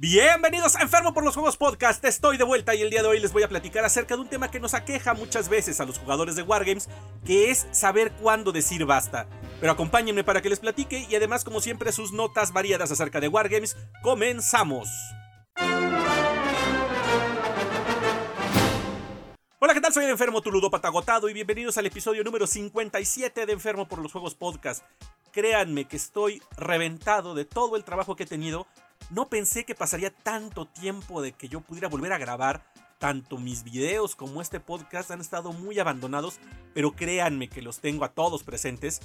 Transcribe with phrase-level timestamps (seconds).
[0.00, 3.18] Bienvenidos a Enfermo por los Juegos Podcast, estoy de vuelta y el día de hoy
[3.18, 5.98] les voy a platicar acerca de un tema que nos aqueja muchas veces a los
[5.98, 6.88] jugadores de Wargames,
[7.26, 9.26] que es saber cuándo decir basta.
[9.58, 13.26] Pero acompáñenme para que les platique y además como siempre sus notas variadas acerca de
[13.26, 14.88] Wargames, comenzamos.
[19.58, 19.92] Hola, ¿qué tal?
[19.92, 24.12] Soy el enfermo Tuludópata agotado y bienvenidos al episodio número 57 de Enfermo por los
[24.12, 24.84] Juegos Podcast.
[25.32, 28.68] Créanme que estoy reventado de todo el trabajo que he tenido
[29.10, 32.62] no pensé que pasaría tanto tiempo de que yo pudiera volver a grabar.
[32.98, 36.40] Tanto mis videos como este podcast han estado muy abandonados,
[36.74, 39.00] pero créanme que los tengo a todos presentes.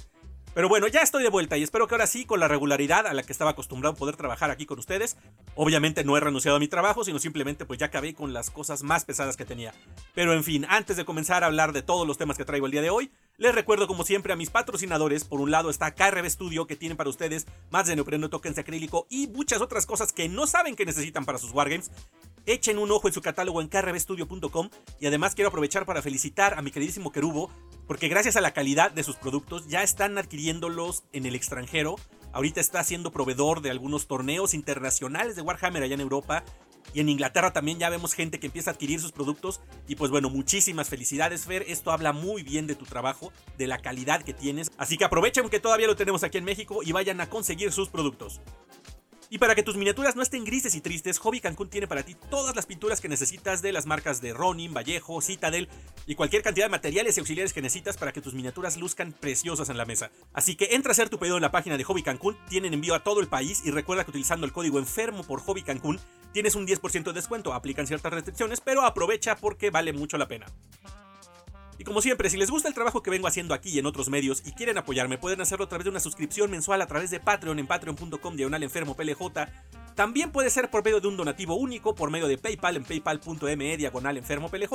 [0.54, 3.12] Pero bueno, ya estoy de vuelta y espero que ahora sí, con la regularidad a
[3.12, 5.16] la que estaba acostumbrado poder trabajar aquí con ustedes.
[5.56, 8.84] Obviamente no he renunciado a mi trabajo, sino simplemente pues ya acabé con las cosas
[8.84, 9.74] más pesadas que tenía.
[10.14, 12.72] Pero en fin, antes de comenzar a hablar de todos los temas que traigo el
[12.72, 15.24] día de hoy, les recuerdo como siempre a mis patrocinadores.
[15.24, 18.62] Por un lado está KRB Studio que tienen para ustedes más de neopreno, tokens de
[18.62, 21.90] acrílico y muchas otras cosas que no saben que necesitan para sus wargames.
[22.46, 24.68] Echen un ojo en su catálogo en krbstudio.com
[25.00, 27.50] y además quiero aprovechar para felicitar a mi queridísimo Kerubo
[27.86, 31.96] porque gracias a la calidad de sus productos ya están adquiriéndolos en el extranjero.
[32.32, 36.44] Ahorita está siendo proveedor de algunos torneos internacionales de Warhammer allá en Europa
[36.92, 39.60] y en Inglaterra también ya vemos gente que empieza a adquirir sus productos.
[39.88, 41.64] Y pues bueno, muchísimas felicidades, Fer.
[41.68, 44.70] Esto habla muy bien de tu trabajo, de la calidad que tienes.
[44.76, 47.88] Así que aprovechen que todavía lo tenemos aquí en México y vayan a conseguir sus
[47.88, 48.40] productos.
[49.30, 52.14] Y para que tus miniaturas no estén grises y tristes, Hobby Cancún tiene para ti
[52.30, 55.68] todas las pinturas que necesitas de las marcas de Ronin, Vallejo, Citadel
[56.06, 59.70] y cualquier cantidad de materiales y auxiliares que necesitas para que tus miniaturas luzcan preciosas
[59.70, 60.12] en la mesa.
[60.32, 62.94] Así que entra a hacer tu pedido en la página de Hobby Cancún, tienen envío
[62.94, 65.98] a todo el país y recuerda que utilizando el código enfermo por Hobby Cancún
[66.34, 70.46] tienes un 10% de descuento, aplican ciertas restricciones, pero aprovecha porque vale mucho la pena.
[71.78, 74.08] Y como siempre, si les gusta el trabajo que vengo haciendo aquí y en otros
[74.08, 77.20] medios y quieren apoyarme, pueden hacerlo a través de una suscripción mensual a través de
[77.20, 79.20] Patreon en patreon.com diagonal enfermo PLJ.
[79.94, 83.76] También puede ser por medio de un donativo único, por medio de PayPal en paypal.me
[83.76, 84.72] diagonal enfermo PLJ.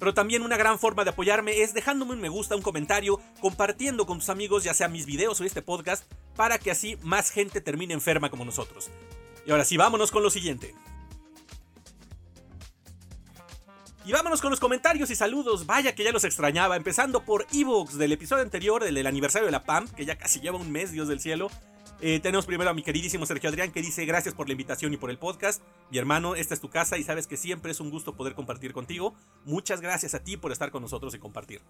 [0.00, 4.04] Pero también una gran forma de apoyarme es dejándome un me gusta, un comentario, compartiendo
[4.04, 7.60] con tus amigos ya sea mis videos o este podcast, para que así más gente
[7.60, 8.90] termine enferma como nosotros.
[9.46, 10.74] Y ahora sí, vámonos con lo siguiente.
[14.08, 15.66] Y vámonos con los comentarios y saludos.
[15.66, 16.76] Vaya que ya los extrañaba.
[16.76, 20.56] Empezando por Evox del episodio anterior, del, aniversario de la PAM, que ya casi lleva
[20.56, 21.50] un mes, Dios del cielo.
[22.00, 24.96] Eh, tenemos primero a mi queridísimo Sergio Adrián que dice gracias por la invitación y
[24.96, 25.62] por el podcast.
[25.90, 28.72] Mi hermano, esta es tu casa y sabes que siempre es un gusto poder compartir
[28.72, 29.14] contigo.
[29.44, 31.60] Muchas gracias a ti por estar con nosotros y compartir.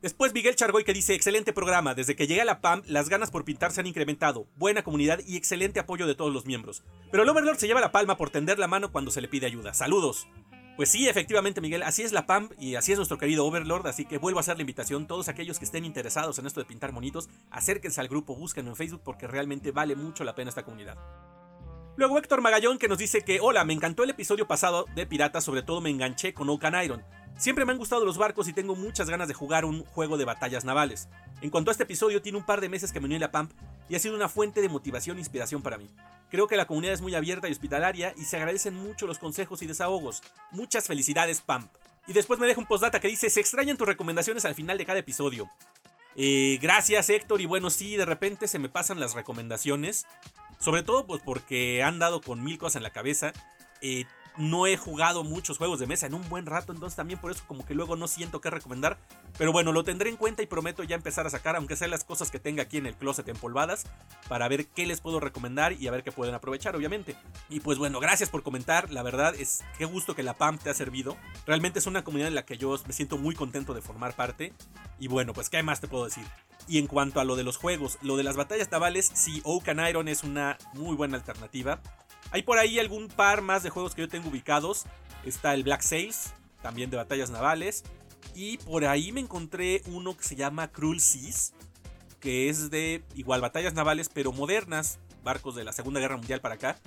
[0.00, 3.30] Después Miguel Chargoy que dice, excelente programa, desde que llegué a la PAM las ganas
[3.30, 6.82] por pintar se han incrementado, buena comunidad y excelente apoyo de todos los miembros.
[7.12, 9.46] Pero el Overlord se lleva la palma por tender la mano cuando se le pide
[9.46, 9.74] ayuda.
[9.74, 10.26] Saludos.
[10.76, 14.06] Pues sí, efectivamente, Miguel, así es la PAM y así es nuestro querido Overlord, así
[14.06, 15.06] que vuelvo a hacer la invitación.
[15.06, 18.76] Todos aquellos que estén interesados en esto de pintar monitos, acérquense al grupo, búsquenlo en
[18.76, 20.96] Facebook porque realmente vale mucho la pena esta comunidad.
[21.96, 25.44] Luego Héctor Magallón que nos dice que, hola, me encantó el episodio pasado de Piratas,
[25.44, 27.04] sobre todo me enganché con Oaken Iron.
[27.42, 30.24] Siempre me han gustado los barcos y tengo muchas ganas de jugar un juego de
[30.24, 31.08] batallas navales.
[31.40, 33.32] En cuanto a este episodio, tiene un par de meses que me uní a la
[33.32, 33.50] PAMP
[33.88, 35.90] y ha sido una fuente de motivación e inspiración para mí.
[36.30, 39.60] Creo que la comunidad es muy abierta y hospitalaria y se agradecen mucho los consejos
[39.60, 40.22] y desahogos.
[40.52, 41.68] Muchas felicidades, Pamp.
[42.06, 44.86] Y después me deja un postdata que dice, se extrañan tus recomendaciones al final de
[44.86, 45.50] cada episodio.
[46.14, 50.06] Eh, gracias Héctor y bueno, sí, de repente se me pasan las recomendaciones.
[50.60, 53.32] Sobre todo pues porque han dado con mil cosas en la cabeza.
[53.80, 54.04] Eh,
[54.36, 57.44] no he jugado muchos juegos de mesa en un buen rato, entonces también por eso
[57.46, 58.98] como que luego no siento qué recomendar.
[59.38, 62.04] Pero bueno, lo tendré en cuenta y prometo ya empezar a sacar, aunque sean las
[62.04, 63.84] cosas que tenga aquí en el closet empolvadas,
[64.28, 67.16] para ver qué les puedo recomendar y a ver qué pueden aprovechar, obviamente.
[67.48, 70.70] Y pues bueno, gracias por comentar, la verdad es qué gusto que la PAM te
[70.70, 71.16] ha servido.
[71.46, 74.52] Realmente es una comunidad en la que yo me siento muy contento de formar parte.
[74.98, 76.24] Y bueno, pues qué más te puedo decir.
[76.68, 79.68] Y en cuanto a lo de los juegos, lo de las batallas navales, sí, Oak
[79.88, 81.80] Iron es una muy buena alternativa.
[82.30, 84.84] Hay por ahí algún par más de juegos que yo tengo ubicados.
[85.24, 87.84] Está el Black Sails, también de batallas navales.
[88.34, 91.52] Y por ahí me encontré uno que se llama Cruel Seas,
[92.20, 96.54] que es de igual batallas navales, pero modernas, barcos de la Segunda Guerra Mundial para
[96.54, 96.78] acá.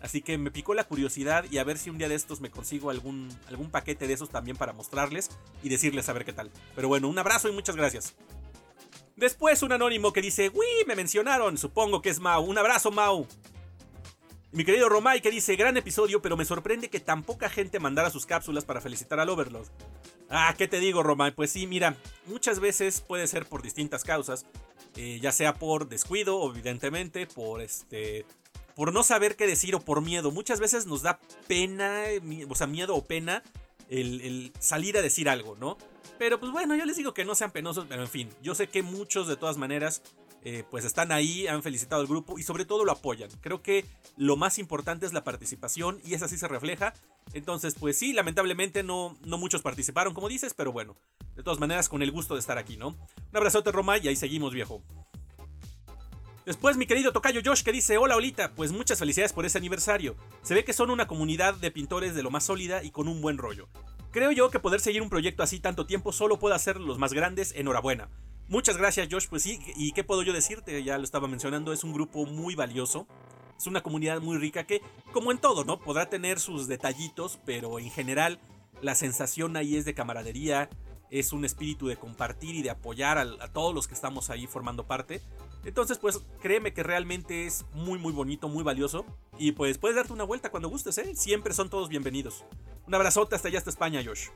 [0.00, 2.50] Así que me picó la curiosidad y a ver si un día de estos me
[2.50, 5.30] consigo algún, algún paquete de esos también para mostrarles
[5.62, 6.50] y decirles a ver qué tal.
[6.74, 8.14] Pero bueno, un abrazo y muchas gracias.
[9.16, 10.66] Después un anónimo que dice, ¡Uy!
[10.86, 12.42] Me mencionaron, supongo que es Mau.
[12.44, 13.28] Un abrazo, Mau
[14.52, 18.10] mi querido Romay que dice, gran episodio, pero me sorprende que tan poca gente mandara
[18.10, 19.68] sus cápsulas para felicitar al Overlord.
[20.28, 21.32] Ah, ¿qué te digo, Romay?
[21.32, 21.96] Pues sí, mira,
[22.26, 24.46] muchas veces puede ser por distintas causas,
[24.96, 28.24] eh, ya sea por descuido, evidentemente, por este...
[28.74, 30.30] Por no saber qué decir o por miedo.
[30.30, 32.04] Muchas veces nos da pena,
[32.48, 33.42] o sea, miedo o pena
[33.90, 35.76] el salir a decir algo, ¿no?
[36.22, 38.68] Pero pues bueno, yo les digo que no sean penosos, pero en fin, yo sé
[38.68, 40.02] que muchos de todas maneras
[40.44, 43.30] eh, pues están ahí, han felicitado al grupo y sobre todo lo apoyan.
[43.40, 43.84] Creo que
[44.16, 46.94] lo más importante es la participación y esa sí se refleja.
[47.32, 50.96] Entonces, pues sí, lamentablemente no, no muchos participaron, como dices, pero bueno,
[51.36, 52.88] de todas maneras, con el gusto de estar aquí, ¿no?
[52.88, 54.82] Un abrazote, Roma, y ahí seguimos, viejo.
[56.44, 60.16] Después mi querido tocayo Josh que dice, hola Olita, pues muchas felicidades por ese aniversario.
[60.42, 63.20] Se ve que son una comunidad de pintores de lo más sólida y con un
[63.20, 63.68] buen rollo.
[64.10, 67.12] Creo yo que poder seguir un proyecto así tanto tiempo solo puede hacer los más
[67.12, 68.08] grandes, enhorabuena.
[68.52, 71.84] Muchas gracias Josh, pues sí, y qué puedo yo decirte, ya lo estaba mencionando, es
[71.84, 73.06] un grupo muy valioso,
[73.56, 75.80] es una comunidad muy rica que, como en todo, ¿no?
[75.80, 78.40] Podrá tener sus detallitos, pero en general
[78.82, 80.68] la sensación ahí es de camaradería,
[81.10, 84.86] es un espíritu de compartir y de apoyar a, todos los que estamos ahí formando
[84.86, 85.22] parte.
[85.64, 89.06] Entonces, pues créeme que realmente es muy, muy bonito, muy valioso.
[89.38, 91.14] Y pues puedes darte una vuelta cuando gustes, ¿eh?
[91.14, 92.44] Siempre son todos bienvenidos.
[92.86, 94.28] Un abrazote hasta allá, hasta España, Josh.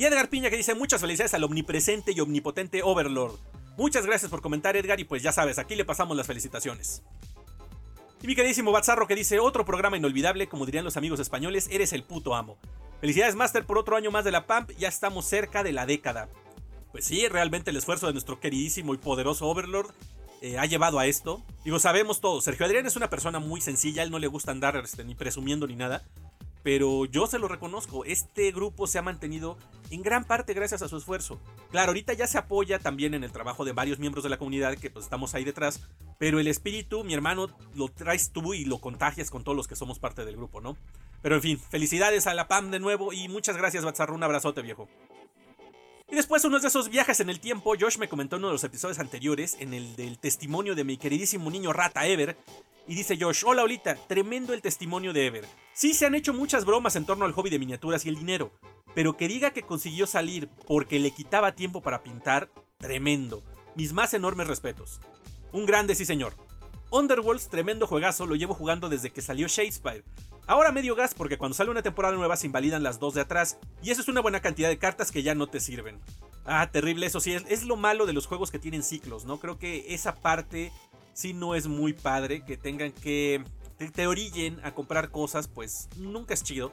[0.00, 3.38] Y Edgar Piña que dice muchas felicidades al omnipresente y omnipotente Overlord.
[3.76, 7.02] Muchas gracias por comentar, Edgar, y pues ya sabes, aquí le pasamos las felicitaciones.
[8.22, 11.92] Y mi queridísimo Batzarro que dice otro programa inolvidable, como dirían los amigos españoles, eres
[11.92, 12.56] el puto amo.
[13.02, 16.30] Felicidades Master por otro año más de la PAMP, ya estamos cerca de la década.
[16.92, 19.92] Pues sí, realmente el esfuerzo de nuestro queridísimo y poderoso Overlord
[20.40, 21.42] eh, ha llevado a esto.
[21.62, 22.40] Digo, sabemos todo.
[22.40, 25.66] Sergio Adrián es una persona muy sencilla, él no le gusta andar este, ni presumiendo
[25.66, 26.06] ni nada.
[26.62, 29.56] Pero yo se lo reconozco, este grupo se ha mantenido
[29.90, 31.40] en gran parte gracias a su esfuerzo.
[31.70, 34.76] Claro, ahorita ya se apoya también en el trabajo de varios miembros de la comunidad
[34.76, 35.80] que pues estamos ahí detrás,
[36.18, 39.76] pero el espíritu, mi hermano, lo traes tú y lo contagias con todos los que
[39.76, 40.76] somos parte del grupo, ¿no?
[41.22, 44.62] Pero en fin, felicidades a la PAM de nuevo y muchas gracias, Batzarro, un abrazote
[44.62, 44.88] viejo.
[46.10, 48.54] Y después, uno de esos viajes en el tiempo, Josh me comentó en uno de
[48.54, 52.36] los episodios anteriores, en el del testimonio de mi queridísimo niño rata Ever.
[52.88, 55.46] Y dice Josh, hola Olita, tremendo el testimonio de Ever.
[55.72, 58.50] Sí se han hecho muchas bromas en torno al hobby de miniaturas y el dinero,
[58.92, 63.44] pero que diga que consiguió salir porque le quitaba tiempo para pintar, tremendo.
[63.76, 65.00] Mis más enormes respetos.
[65.52, 66.34] Un grande sí señor.
[66.90, 70.02] Underworlds, tremendo juegazo, lo llevo jugando desde que salió Shakespeare.
[70.50, 73.58] Ahora medio gas porque cuando sale una temporada nueva se invalidan las dos de atrás
[73.84, 76.00] y eso es una buena cantidad de cartas que ya no te sirven.
[76.44, 79.38] Ah, terrible, eso sí, es, lo malo de los juegos que tienen ciclos, ¿no?
[79.38, 80.72] Creo que esa parte
[81.12, 83.44] sí no es muy padre, que tengan que
[83.78, 86.72] te, te orillen a comprar cosas, pues nunca es chido.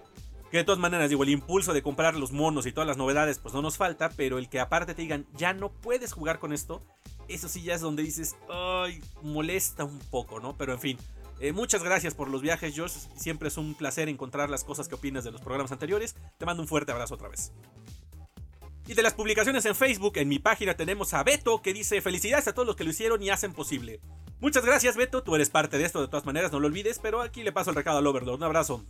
[0.49, 3.37] Que de todas maneras, digo, el impulso de comprar los monos y todas las novedades,
[3.37, 6.51] pues no nos falta, pero el que aparte te digan, ya no puedes jugar con
[6.51, 6.81] esto,
[7.27, 10.57] eso sí ya es donde dices, ay, molesta un poco, ¿no?
[10.57, 10.97] Pero en fin,
[11.39, 12.93] eh, muchas gracias por los viajes, Josh.
[13.15, 16.15] Siempre es un placer encontrar las cosas que opinas de los programas anteriores.
[16.37, 17.51] Te mando un fuerte abrazo otra vez.
[18.87, 22.47] Y de las publicaciones en Facebook, en mi página tenemos a Beto que dice felicidades
[22.47, 23.99] a todos los que lo hicieron y hacen posible.
[24.39, 27.21] Muchas gracias Beto, tú eres parte de esto de todas maneras, no lo olvides, pero
[27.21, 28.35] aquí le paso el recado al Overlord.
[28.35, 28.85] Un abrazo.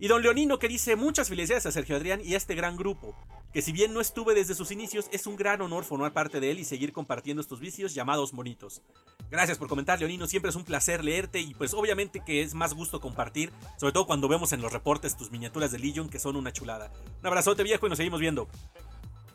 [0.00, 3.14] Y don Leonino que dice muchas felicidades a Sergio Adrián y a este gran grupo,
[3.52, 6.50] que si bien no estuve desde sus inicios, es un gran honor formar parte de
[6.50, 8.82] él y seguir compartiendo estos vicios llamados monitos.
[9.30, 12.74] Gracias por comentar Leonino, siempre es un placer leerte y pues obviamente que es más
[12.74, 16.36] gusto compartir, sobre todo cuando vemos en los reportes tus miniaturas de Legion que son
[16.36, 16.92] una chulada.
[17.20, 18.48] Un abrazote viejo y nos seguimos viendo.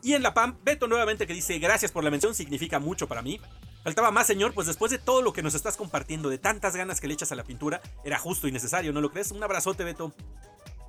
[0.02, 3.20] Y en la PAM, Beto nuevamente que dice gracias por la mención, significa mucho para
[3.20, 3.38] mí.
[3.84, 7.00] Faltaba más, señor, pues después de todo lo que nos estás compartiendo, de tantas ganas
[7.00, 9.30] que le echas a la pintura, era justo y necesario, ¿no lo crees?
[9.30, 10.12] Un abrazote, Beto.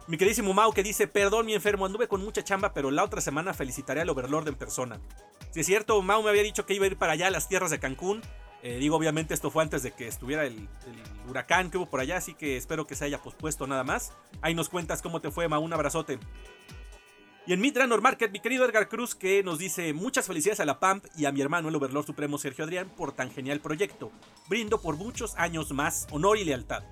[0.07, 3.21] Mi queridísimo Mau que dice, perdón mi enfermo, anduve con mucha chamba, pero la otra
[3.21, 4.99] semana felicitaré al Overlord en persona.
[5.51, 7.47] Si es cierto, Mau me había dicho que iba a ir para allá a las
[7.47, 8.21] tierras de Cancún.
[8.63, 10.69] Eh, digo, obviamente esto fue antes de que estuviera el,
[11.27, 14.13] huracán que hubo por allá, así que espero que se haya pospuesto nada más.
[14.41, 16.19] Ahí nos cuentas cómo te fue, Mau, un abrazote.
[17.47, 20.79] Y en Midranor Market, mi querido Edgar Cruz, que nos dice muchas felicidades a la
[20.79, 24.11] PAMP y a mi hermano el Overlord Supremo Sergio Adrián por tan genial proyecto.
[24.47, 26.83] Brindo por muchos años más honor y lealtad.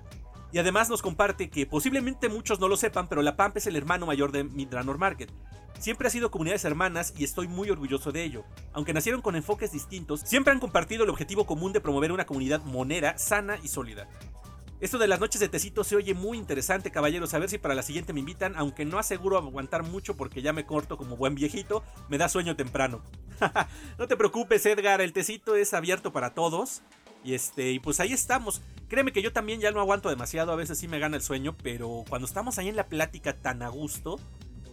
[0.52, 3.76] Y además nos comparte que posiblemente muchos no lo sepan, pero la PAMP es el
[3.76, 5.30] hermano mayor de Midranor Market.
[5.78, 8.44] Siempre ha sido comunidades hermanas y estoy muy orgulloso de ello.
[8.72, 12.62] Aunque nacieron con enfoques distintos, siempre han compartido el objetivo común de promover una comunidad
[12.64, 14.08] monera, sana y sólida.
[14.80, 17.34] Esto de las noches de tecito se oye muy interesante, caballeros.
[17.34, 20.54] A ver si para la siguiente me invitan, aunque no aseguro aguantar mucho porque ya
[20.54, 23.02] me corto como buen viejito, me da sueño temprano.
[23.98, 26.80] no te preocupes, Edgar, el tecito es abierto para todos.
[27.24, 28.62] Y este, y pues ahí estamos.
[28.88, 31.56] Créeme que yo también ya no aguanto demasiado, a veces sí me gana el sueño,
[31.62, 34.18] pero cuando estamos ahí en la plática tan a gusto,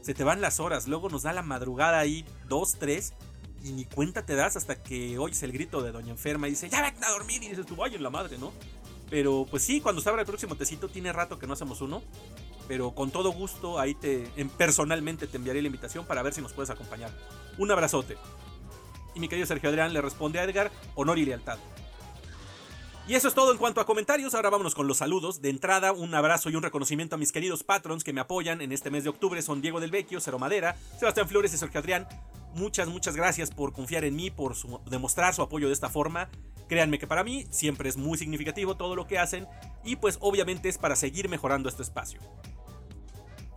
[0.02, 0.88] se te van las horas.
[0.88, 3.14] Luego nos da la madrugada ahí, dos, tres,
[3.64, 6.70] y ni cuenta te das hasta que oyes el grito de Doña Enferma y dice,
[6.70, 8.54] ya ven a dormir, y dices tú, vaya en la madre, ¿no?
[9.10, 12.02] Pero pues sí, cuando se abra el próximo tecito, tiene rato que no hacemos uno.
[12.68, 16.42] Pero con todo gusto, ahí te en, personalmente te enviaré la invitación para ver si
[16.42, 17.12] nos puedes acompañar.
[17.58, 18.18] Un abrazote.
[19.16, 21.58] Y mi querido Sergio Adrián le responde a Edgar, honor y lealtad.
[23.08, 24.36] Y eso es todo en cuanto a comentarios.
[24.36, 25.42] Ahora vámonos con los saludos.
[25.42, 28.74] De entrada, un abrazo y un reconocimiento a mis queridos patrons que me apoyan en
[28.74, 29.42] este mes de octubre.
[29.42, 32.06] Son Diego del Vecchio, Cero Madera, Sebastián Flores y Sergio Adrián.
[32.54, 34.56] Muchas, muchas gracias por confiar en mí, por
[34.90, 36.30] demostrar su apoyo de esta forma.
[36.68, 39.48] Créanme que para mí siempre es muy significativo todo lo que hacen
[39.86, 42.20] y pues obviamente es para seguir mejorando este espacio.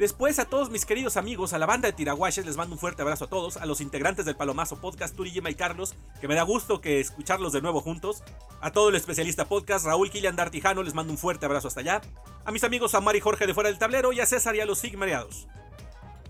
[0.00, 3.02] Después a todos mis queridos amigos, a la banda de Tiraguaches, les mando un fuerte
[3.02, 6.34] abrazo a todos, a los integrantes del Palomazo Podcast, Turi, Gemma y Carlos, que me
[6.34, 8.22] da gusto que escucharlos de nuevo juntos,
[8.62, 12.00] a todo el especialista podcast, Raúl Kilian Dartijano, les mando un fuerte abrazo hasta allá,
[12.46, 14.64] a mis amigos Amar y Jorge de Fuera del Tablero y a César y a
[14.64, 15.48] los Sigmareados.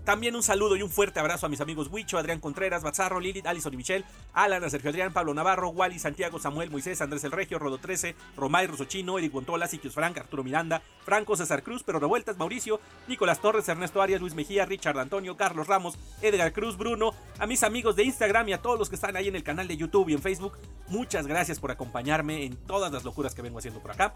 [0.05, 3.45] También un saludo y un fuerte abrazo a mis amigos Huicho, Adrián Contreras, Bazarro, Lilith,
[3.45, 4.03] Alison y Michelle,
[4.33, 8.65] Alan, Sergio Adrián, Pablo Navarro, Wally, Santiago, Samuel, Moisés, Andrés El Regio, Rodo 13, Romay,
[8.65, 13.69] Rosochino, Eric Gontola, Siquios Frank, Arturo Miranda, Franco, César Cruz, Pero Revueltas, Mauricio, Nicolás Torres,
[13.69, 18.03] Ernesto Arias, Luis Mejía, Richard Antonio, Carlos Ramos, Edgar Cruz, Bruno, a mis amigos de
[18.03, 20.21] Instagram y a todos los que están ahí en el canal de YouTube y en
[20.21, 24.13] Facebook, muchas gracias por acompañarme en todas las locuras que vengo haciendo por acá.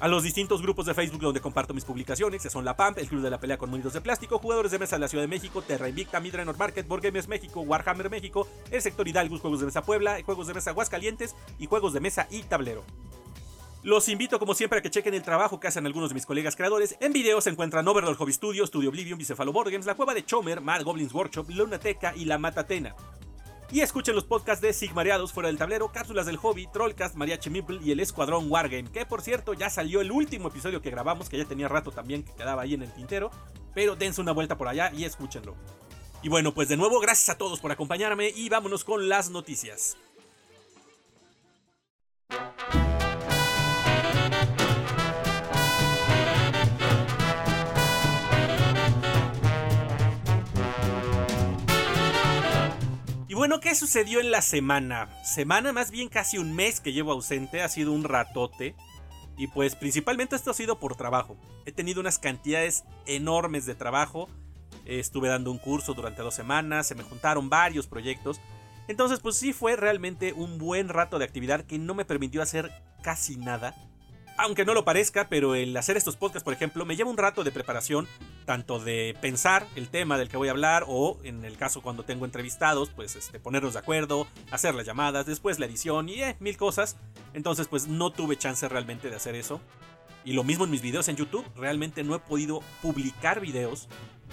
[0.00, 3.08] A los distintos grupos de Facebook donde comparto mis publicaciones, que son La PAMP, el
[3.08, 5.28] Club de la Pelea con Munidos de Plástico, Jugadores de Mesa de la Ciudad de
[5.28, 9.66] México, Terra Invicta, Midranor Market, Board Games México, Warhammer México, el sector Hidalgo, Juegos de
[9.66, 12.84] Mesa Puebla, Juegos de Mesa Aguascalientes y Juegos de Mesa y Tablero.
[13.82, 16.56] Los invito como siempre a que chequen el trabajo que hacen algunos de mis colegas
[16.56, 16.96] creadores.
[17.00, 20.62] En video se encuentran Overlord Hobby Studio, Studio Oblivion, Bicefalo Board La Cueva de Chomer,
[20.62, 22.94] Mad Goblins Workshop, Lunateca y La Matatena.
[23.74, 27.80] Y escuchen los podcasts de Sigmareados fuera del tablero, Cápsulas del Hobby, Trollcast, Mariachi Mipple
[27.82, 31.38] y el Escuadrón Wargame, que por cierto ya salió el último episodio que grabamos, que
[31.38, 33.32] ya tenía rato también que quedaba ahí en el tintero,
[33.74, 35.56] pero dense una vuelta por allá y escúchenlo.
[36.22, 39.96] Y bueno, pues de nuevo gracias a todos por acompañarme y vámonos con las noticias.
[53.44, 55.22] Bueno, ¿qué sucedió en la semana?
[55.22, 58.74] Semana, más bien casi un mes que llevo ausente, ha sido un ratote.
[59.36, 61.36] Y pues principalmente esto ha sido por trabajo.
[61.66, 64.30] He tenido unas cantidades enormes de trabajo.
[64.86, 68.40] Estuve dando un curso durante dos semanas, se me juntaron varios proyectos.
[68.88, 72.72] Entonces pues sí fue realmente un buen rato de actividad que no me permitió hacer
[73.02, 73.74] casi nada
[74.36, 77.44] aunque no lo parezca, pero el hacer estos podcasts, por ejemplo, me lleva un rato
[77.44, 78.08] de preparación,
[78.44, 82.04] tanto de pensar el tema del que voy a hablar, o en el caso cuando
[82.04, 86.36] tengo entrevistados, pues este, ponernos de acuerdo, hacer las llamadas, después la edición y eh,
[86.40, 86.96] mil cosas.
[87.32, 89.60] Entonces, pues no tuve chance realmente de hacer eso.
[90.24, 93.88] Y lo mismo en mis videos en YouTube, realmente no he podido publicar videos.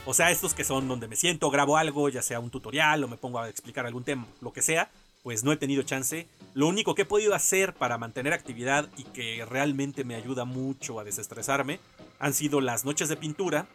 [0.06, 3.08] O sea, estos que son donde me siento, grabo algo, ya sea un tutorial o
[3.08, 4.90] me pongo a explicar algún tema, lo que sea
[5.24, 6.28] pues no he tenido chance.
[6.54, 11.00] Lo único que he podido hacer para mantener actividad y que realmente me ayuda mucho
[11.00, 11.80] a desestresarme
[12.20, 13.68] han sido las noches de pintura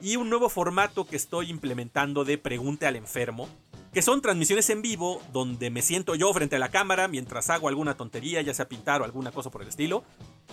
[0.00, 3.48] y un nuevo formato que estoy implementando de Pregunte al enfermo,
[3.92, 7.68] que son transmisiones en vivo donde me siento yo frente a la cámara mientras hago
[7.68, 10.04] alguna tontería, ya sea pintar o alguna cosa por el estilo,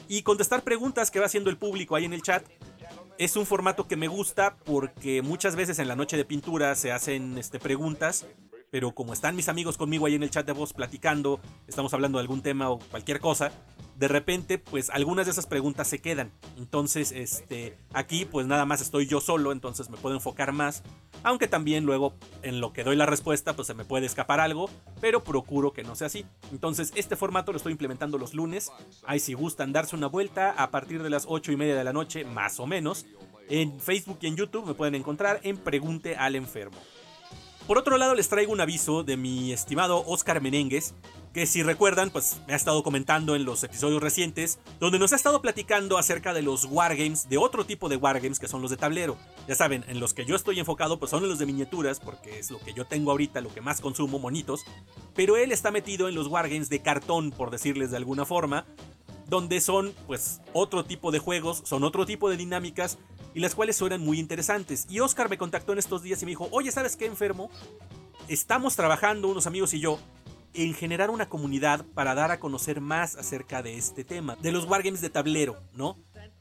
[0.07, 2.43] y contestar preguntas que va haciendo el público ahí en el chat.
[3.17, 6.91] Es un formato que me gusta porque muchas veces en la noche de pintura se
[6.91, 8.25] hacen este, preguntas
[8.71, 12.17] pero como están mis amigos conmigo ahí en el chat de voz platicando, estamos hablando
[12.17, 13.51] de algún tema o cualquier cosa,
[13.95, 16.31] de repente, pues algunas de esas preguntas se quedan.
[16.57, 20.83] Entonces, este, aquí pues nada más estoy yo solo, entonces me puedo enfocar más.
[21.23, 24.69] Aunque también luego en lo que doy la respuesta, pues se me puede escapar algo,
[24.99, 26.25] pero procuro que no sea así.
[26.51, 28.71] Entonces, este formato lo estoy implementando los lunes.
[29.05, 31.93] Ahí si gustan darse una vuelta a partir de las 8 y media de la
[31.93, 33.05] noche, más o menos.
[33.47, 36.77] En Facebook y en YouTube me pueden encontrar en Pregunte al Enfermo.
[37.67, 40.93] Por otro lado, les traigo un aviso de mi estimado Oscar Menéndez,
[41.33, 45.15] que si recuerdan, pues me ha estado comentando en los episodios recientes, donde nos ha
[45.15, 48.77] estado platicando acerca de los wargames, de otro tipo de wargames que son los de
[48.77, 49.17] tablero.
[49.47, 52.51] Ya saben, en los que yo estoy enfocado, pues son los de miniaturas, porque es
[52.51, 54.63] lo que yo tengo ahorita, lo que más consumo, monitos.
[55.15, 58.67] Pero él está metido en los wargames de cartón, por decirles de alguna forma,
[59.27, 62.97] donde son pues otro tipo de juegos, son otro tipo de dinámicas
[63.33, 64.85] y las cuales suenan muy interesantes.
[64.89, 67.49] Y Oscar me contactó en estos días y me dijo, oye, ¿sabes qué enfermo?
[68.27, 69.99] Estamos trabajando unos amigos y yo
[70.53, 74.65] en generar una comunidad para dar a conocer más acerca de este tema, de los
[74.65, 75.97] wargames de tablero, ¿no?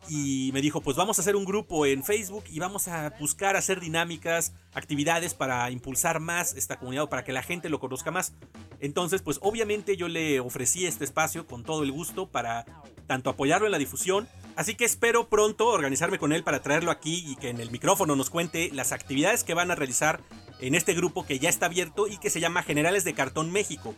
[0.08, 3.56] Y me dijo, pues vamos a hacer un grupo en Facebook y vamos a buscar
[3.56, 8.10] hacer dinámicas, actividades para impulsar más esta comunidad o para que la gente lo conozca
[8.10, 8.32] más.
[8.80, 12.66] Entonces, pues obviamente yo le ofrecí este espacio con todo el gusto para
[13.06, 17.24] tanto apoyarlo en la difusión, así que espero pronto organizarme con él para traerlo aquí
[17.26, 20.20] y que en el micrófono nos cuente las actividades que van a realizar
[20.60, 23.94] en este grupo que ya está abierto y que se llama Generales de Cartón México.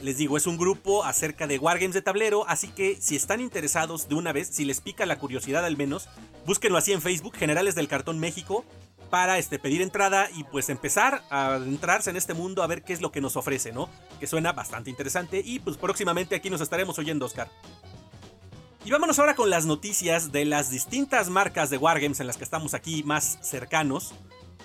[0.00, 4.08] Les digo, es un grupo acerca de Wargames de tablero, así que si están interesados
[4.08, 6.08] de una vez, si les pica la curiosidad al menos,
[6.46, 8.64] búsquenlo así en Facebook, Generales del Cartón México,
[9.10, 12.92] para este, pedir entrada y pues empezar a entrarse en este mundo a ver qué
[12.92, 13.90] es lo que nos ofrece, ¿no?
[14.18, 17.50] Que suena bastante interesante y pues próximamente aquí nos estaremos oyendo, Oscar.
[18.84, 22.44] Y vámonos ahora con las noticias de las distintas marcas de Wargames en las que
[22.44, 24.14] estamos aquí más cercanos.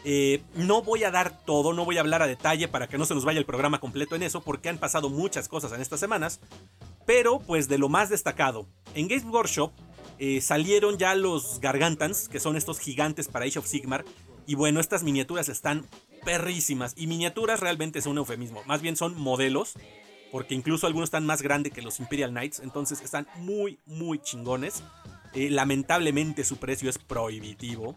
[0.08, 3.06] Eh, no voy a dar todo, no voy a hablar a detalle para que no
[3.06, 6.00] se nos vaya el programa completo en eso, porque han pasado muchas cosas en estas
[6.00, 6.40] semanas.
[7.08, 9.72] Pero pues de lo más destacado, en Games Workshop
[10.20, 14.06] eh, salieron ya los Gargantans, que son estos gigantes para Age of Sigmar.
[14.46, 15.88] Y bueno, estas miniaturas están
[16.24, 16.94] perrísimas.
[16.96, 18.64] Y miniaturas realmente es un eufemismo.
[18.66, 19.74] Más bien son modelos.
[20.32, 22.60] Porque incluso algunos están más grandes que los Imperial Knights.
[22.60, 24.84] Entonces están muy, muy chingones.
[25.34, 27.96] Eh, lamentablemente su precio es prohibitivo.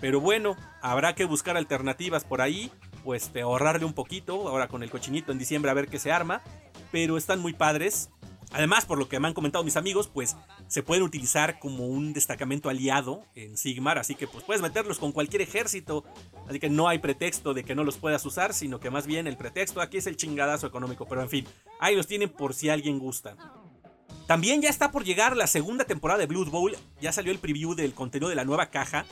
[0.00, 2.70] Pero bueno, habrá que buscar alternativas por ahí.
[3.04, 4.48] Pues de ahorrarle un poquito.
[4.48, 6.42] Ahora con el cochinito en diciembre a ver qué se arma.
[6.92, 8.10] Pero están muy padres.
[8.52, 10.36] Además, por lo que me han comentado mis amigos, pues
[10.68, 15.12] se pueden utilizar como un destacamento aliado en Sigmar, así que pues puedes meterlos con
[15.12, 16.04] cualquier ejército,
[16.48, 19.26] así que no hay pretexto de que no los puedas usar, sino que más bien
[19.26, 21.46] el pretexto aquí es el chingadazo económico, pero en fin,
[21.80, 23.36] ahí los tienen por si alguien gusta.
[24.26, 27.74] También ya está por llegar la segunda temporada de Blood Bowl, ya salió el preview
[27.74, 29.06] del contenido de la nueva caja,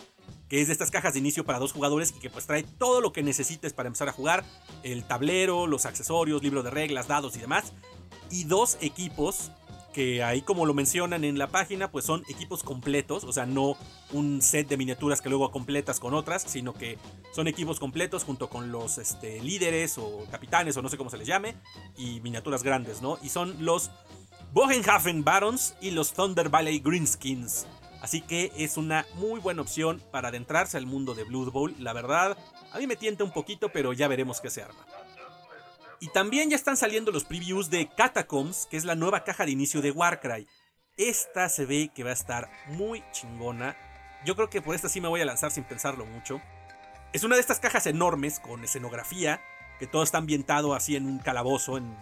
[0.49, 3.01] que es de estas cajas de inicio para dos jugadores y que pues trae todo
[3.01, 4.45] lo que necesites para empezar a jugar,
[4.83, 7.73] el tablero, los accesorios, libro de reglas, dados y demás
[8.31, 9.51] y dos equipos
[9.93, 13.77] que ahí como lo mencionan en la página, pues son equipos completos, o sea, no
[14.13, 16.99] un set de miniaturas que luego completas con otras, sino que
[17.33, 21.17] son equipos completos junto con los este, líderes o capitanes o no sé cómo se
[21.17, 21.55] les llame,
[21.97, 23.19] y miniaturas grandes, ¿no?
[23.23, 23.93] Y son los
[24.53, 27.65] Bogenhafen Barons y los Thunder Valley Greenskins.
[28.05, 31.95] Así que es una muy buena opción para adentrarse al mundo de Blood Bowl, la
[31.95, 32.37] verdad,
[32.71, 34.85] a mí me tienta un poquito, pero ya veremos qué se arma.
[36.01, 39.53] Y también ya están saliendo los previews de Catacombs, que es la nueva caja de
[39.53, 40.47] inicio de Warcry.
[40.99, 43.75] Esta se ve que va a estar muy chingona.
[44.27, 46.43] Yo creo que por esta sí me voy a lanzar sin pensarlo mucho.
[47.15, 49.41] Es una de estas cajas enormes con escenografía,
[49.79, 51.97] que todo está ambientado así en un calabozo, en,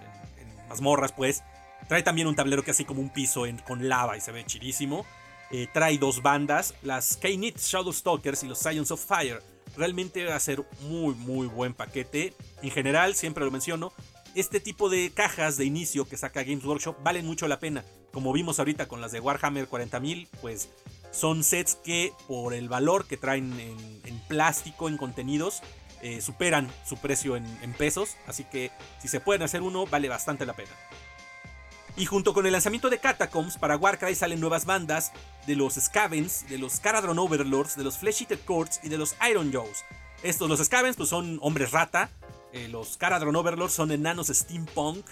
[0.68, 1.44] mazmorras pues.
[1.86, 5.06] Trae también un tablero que así como un piso con lava y se ve chidísimo.
[5.54, 9.42] Eh, trae dos bandas, las K-Nit Shadow Stalkers y los Science of Fire.
[9.76, 12.32] Realmente va a ser muy, muy buen paquete.
[12.62, 13.92] En general, siempre lo menciono,
[14.34, 17.84] este tipo de cajas de inicio que saca Games Workshop valen mucho la pena.
[18.12, 20.70] Como vimos ahorita con las de Warhammer 40.000, pues
[21.10, 25.60] son sets que por el valor que traen en, plástico, en contenidos,
[26.00, 28.16] eh, superan su precio en pesos.
[28.26, 28.70] Así que
[29.02, 30.70] si se pueden hacer uno, vale bastante la pena.
[31.96, 35.12] Y junto con el lanzamiento de Catacombs para Warcry salen nuevas bandas
[35.46, 39.14] de los Scavens, de los Caradron Overlords, de los Flesh Eater Courts y de los
[39.28, 39.84] Iron Joes.
[40.22, 42.10] Estos, los Scavens, pues son hombres rata.
[42.52, 45.04] Eh, los Caradron Overlords son enanos steampunk.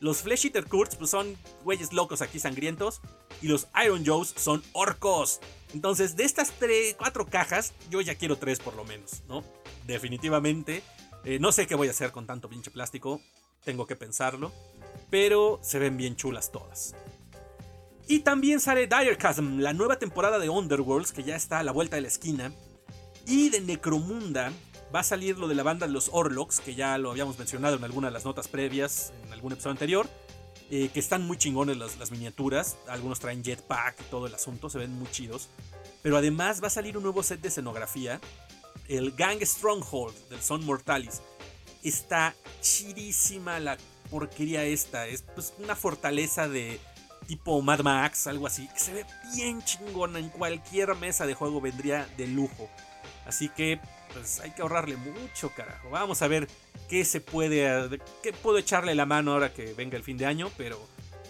[0.00, 3.02] Los Flesh Eater Courts, pues son güeyes locos aquí sangrientos.
[3.42, 5.40] Y los Iron Joes son orcos.
[5.74, 9.44] Entonces, de estas tres, cuatro cajas, yo ya quiero tres por lo menos, ¿no?
[9.86, 10.82] Definitivamente.
[11.24, 13.20] Eh, no sé qué voy a hacer con tanto pinche plástico.
[13.64, 14.50] Tengo que pensarlo
[15.12, 16.94] pero se ven bien chulas todas.
[18.08, 21.70] Y también sale Dire Chasm, la nueva temporada de Underworlds, que ya está a la
[21.70, 22.50] vuelta de la esquina.
[23.26, 24.50] Y de Necromunda
[24.92, 27.76] va a salir lo de la banda de los Orlocks, que ya lo habíamos mencionado
[27.76, 30.08] en alguna de las notas previas, en algún episodio anterior.
[30.70, 32.78] Eh, que están muy chingones las, las, miniaturas.
[32.88, 35.50] Algunos traen jetpack y todo el asunto, se ven muy chidos.
[36.00, 38.18] Pero además va a salir un nuevo set de escenografía,
[38.88, 41.20] el Gang Stronghold del Son Mortalis.
[41.82, 43.76] Está chidísima la
[44.12, 45.06] porquería esta.
[45.06, 46.78] Es pues una fortaleza de
[47.26, 50.18] tipo Mad Max, algo así, que se ve bien chingona.
[50.18, 52.68] En cualquier mesa de juego vendría de lujo.
[53.26, 53.80] Así que
[54.12, 55.88] pues hay que ahorrarle mucho, carajo.
[55.90, 56.46] Vamos a ver
[56.88, 60.50] qué se puede, qué puedo echarle la mano ahora que venga el fin de año,
[60.58, 60.78] pero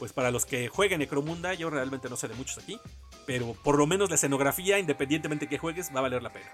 [0.01, 2.81] pues para los que jueguen Necromunda, yo realmente no sé de muchos aquí,
[3.25, 6.51] pero por lo menos la escenografía, independientemente que juegues, va a valer la pena.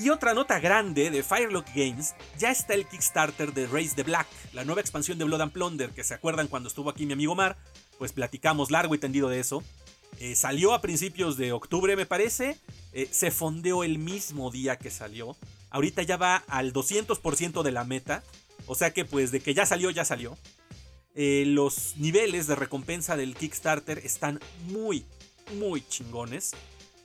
[0.00, 4.28] Y otra nota grande de Firelock Games, ya está el Kickstarter de Race the Black,
[4.52, 7.34] la nueva expansión de Blood and Plunder, que se acuerdan cuando estuvo aquí mi amigo
[7.34, 7.56] Mar,
[7.98, 9.64] pues platicamos largo y tendido de eso.
[10.20, 12.56] Eh, salió a principios de octubre me parece,
[12.92, 15.36] eh, se fondeó el mismo día que salió,
[15.70, 18.22] ahorita ya va al 200% de la meta,
[18.66, 20.38] o sea que pues de que ya salió, ya salió.
[21.16, 25.04] Eh, los niveles de recompensa del Kickstarter están muy,
[25.58, 26.52] muy chingones.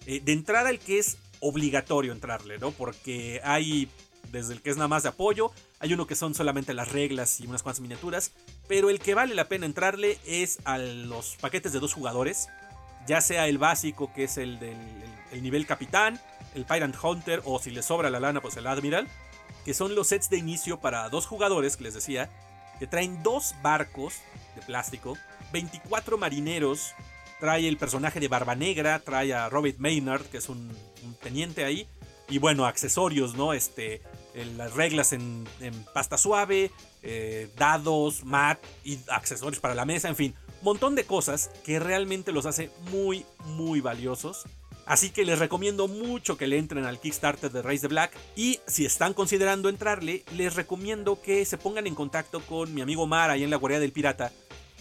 [0.05, 2.71] de entrada el que es obligatorio entrarle, ¿no?
[2.71, 3.89] Porque hay
[4.31, 7.39] desde el que es nada más de apoyo, hay uno que son solamente las reglas
[7.39, 8.31] y unas cuantas miniaturas,
[8.67, 12.47] pero el que vale la pena entrarle es a los paquetes de dos jugadores,
[13.05, 14.77] ya sea el básico que es el del
[15.43, 16.19] nivel capitán,
[16.55, 19.07] el Pirate Hunter o si le sobra la lana pues el Admiral,
[19.65, 22.29] que son los sets de inicio para dos jugadores que les decía,
[22.79, 24.15] que traen dos barcos
[24.55, 25.17] de plástico,
[25.51, 26.93] 24 marineros,
[27.43, 30.71] trae el personaje de Barba Negra, trae a Robert Maynard, que es un
[31.21, 31.89] teniente ahí.
[32.29, 33.51] Y bueno, accesorios, ¿no?
[33.51, 34.01] Este,
[34.55, 35.43] las reglas en,
[35.93, 41.51] pasta suave, eh, dados, mat y accesorios para la mesa, en fin, montón de cosas
[41.65, 44.45] que realmente los hace muy, muy valiosos.
[44.85, 48.17] Así que les recomiendo mucho que le entren al Kickstarter de Race the Black.
[48.37, 53.05] Y si están considerando entrarle, les recomiendo que se pongan en contacto con mi amigo
[53.05, 54.31] Mar ahí en la Guardia del Pirata.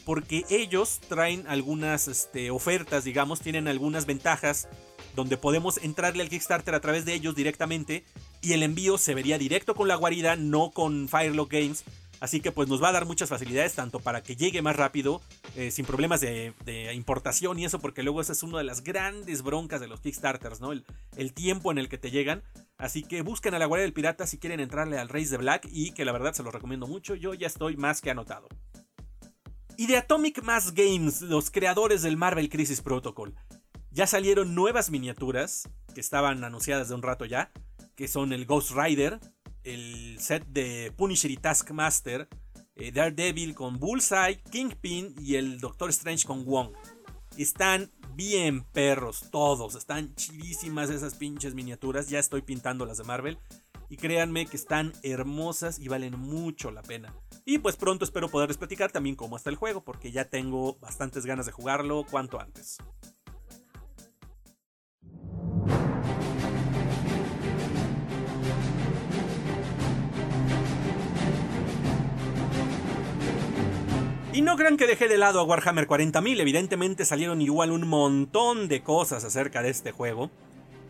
[0.05, 4.69] Porque ellos traen algunas este, ofertas, digamos, tienen algunas ventajas
[5.15, 8.05] donde podemos entrarle al Kickstarter a través de ellos directamente.
[8.41, 11.85] Y el envío se vería directo con la guarida, no con Firelock Games.
[12.23, 15.21] Así que pues nos va a dar muchas facilidades, tanto para que llegue más rápido,
[15.57, 16.55] eh, sin problemas de,
[16.95, 20.61] importación y eso, porque luego esa es una de las grandes broncas de los Kickstarters,
[20.61, 20.71] ¿no?
[20.71, 20.85] El,
[21.17, 22.45] el, tiempo en el que te llegan.
[22.79, 25.67] Así que busquen a la Guardia del Pirata si quieren entrarle al Race de Black
[25.73, 28.47] y que la verdad se los recomiendo mucho, yo ya estoy más que anotado.
[29.77, 33.35] Y de Atomic Mass Games, los creadores del Marvel Crisis Protocol,
[33.91, 37.51] ya salieron nuevas miniaturas que estaban anunciadas de un rato ya,
[37.95, 39.21] que son el Ghost Rider,
[39.65, 42.29] el set de Punisher y Taskmaster,
[42.75, 46.73] eh, Daredevil con Bullseye, Kingpin y el Doctor Strange con Wong.
[47.37, 49.75] Están bien perros, todos.
[49.75, 52.09] Están chidísimas esas pinches miniaturas.
[52.09, 53.39] Ya estoy pintando las de Marvel.
[53.89, 57.15] Y créanme que están hermosas y valen mucho la pena.
[57.45, 61.27] Y pues pronto espero poderles platicar también cómo está el juego, porque ya tengo bastantes
[61.27, 62.79] ganas de jugarlo cuanto antes.
[74.35, 78.67] Y no crean que dejé de lado a Warhammer 40.000, evidentemente salieron igual un montón
[78.67, 80.31] de cosas acerca de este juego.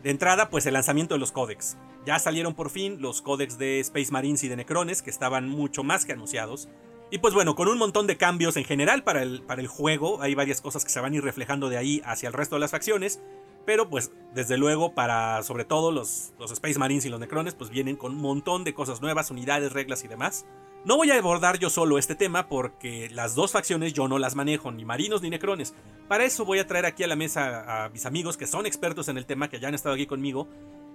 [0.03, 1.77] De entrada, pues el lanzamiento de los códex.
[2.05, 5.83] Ya salieron por fin los códex de Space Marines y de Necrones, que estaban mucho
[5.83, 6.67] más que anunciados.
[7.09, 10.21] Y pues bueno, con un montón de cambios en general para el, para el juego,
[10.21, 12.59] hay varias cosas que se van a ir reflejando de ahí hacia el resto de
[12.59, 13.21] las facciones.
[13.65, 17.69] Pero pues desde luego para sobre todo los, los Space Marines y los Necrones, pues
[17.69, 20.45] vienen con un montón de cosas nuevas, unidades, reglas y demás.
[20.85, 24.35] No voy a abordar yo solo este tema porque las dos facciones yo no las
[24.35, 25.73] manejo, ni marinos ni necrones.
[26.09, 29.07] Para eso voy a traer aquí a la mesa a mis amigos que son expertos
[29.07, 30.49] en el tema, que ya han estado aquí conmigo.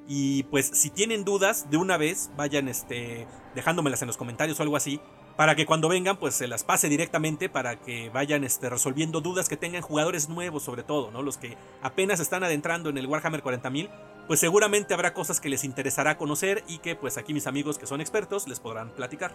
[0.06, 4.62] Y pues si tienen dudas, de una vez vayan este, dejándomelas en los comentarios o
[4.62, 5.00] algo así.
[5.38, 9.48] Para que cuando vengan, pues se las pase directamente para que vayan este, resolviendo dudas
[9.48, 11.22] que tengan jugadores nuevos, sobre todo, ¿no?
[11.22, 13.88] Los que apenas están adentrando en el Warhammer 40.000,
[14.26, 17.86] pues seguramente habrá cosas que les interesará conocer y que pues aquí mis amigos que
[17.86, 19.30] son expertos les podrán platicar.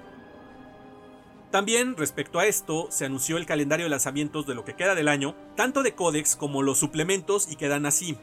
[1.51, 5.07] También respecto a esto, se anunció el calendario de lanzamientos de lo que queda del
[5.07, 8.17] año, tanto de Codex como los suplementos y quedan así.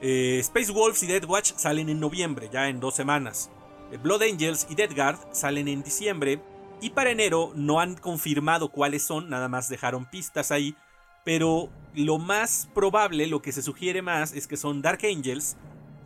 [0.00, 3.48] Eh, Space Wolves y Dead Watch salen en noviembre, ya en dos semanas.
[3.92, 6.40] Eh, Blood Angels y Dead Guard salen en diciembre.
[6.80, 10.76] Y para enero no han confirmado cuáles son, nada más dejaron pistas ahí.
[11.24, 15.56] Pero lo más probable, lo que se sugiere más, es que son Dark Angels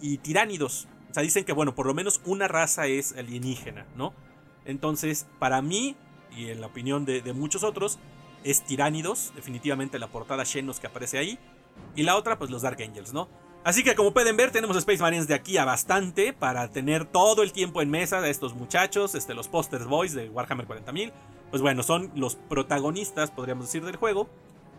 [0.00, 0.88] y Tiránidos.
[1.10, 4.14] O sea, dicen que, bueno, por lo menos una raza es alienígena, ¿no?
[4.64, 5.96] Entonces, para mí,
[6.34, 7.98] y en la opinión de, muchos otros,
[8.44, 11.38] es Tiránidos, definitivamente la portada Xenos que aparece ahí.
[11.96, 13.28] Y la otra, pues los Dark Angels, ¿no?
[13.62, 17.42] Así que como pueden ver, tenemos Space Marines de aquí a bastante para tener todo
[17.42, 21.12] el tiempo en mesa de estos muchachos, este, los Posters Boys de Warhammer 40.000.
[21.50, 24.30] Pues bueno, son los protagonistas, podríamos decir, del juego.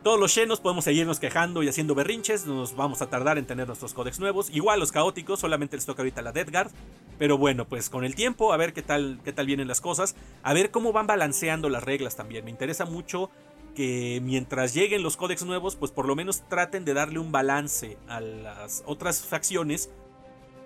[0.04, 3.68] Todos los llenos podemos seguirnos quejando y haciendo berrinches, nos vamos a tardar en tener
[3.68, 4.50] nuestros códex nuevos.
[4.50, 6.72] Igual los caóticos, solamente les toca ahorita la Death Guard.
[7.20, 10.16] Pero bueno, pues con el tiempo, a ver qué tal, qué tal vienen las cosas.
[10.42, 12.46] A ver cómo van balanceando las reglas también.
[12.46, 13.30] Me interesa mucho
[13.74, 17.98] que mientras lleguen los códex nuevos, pues por lo menos traten de darle un balance
[18.08, 19.90] a las otras facciones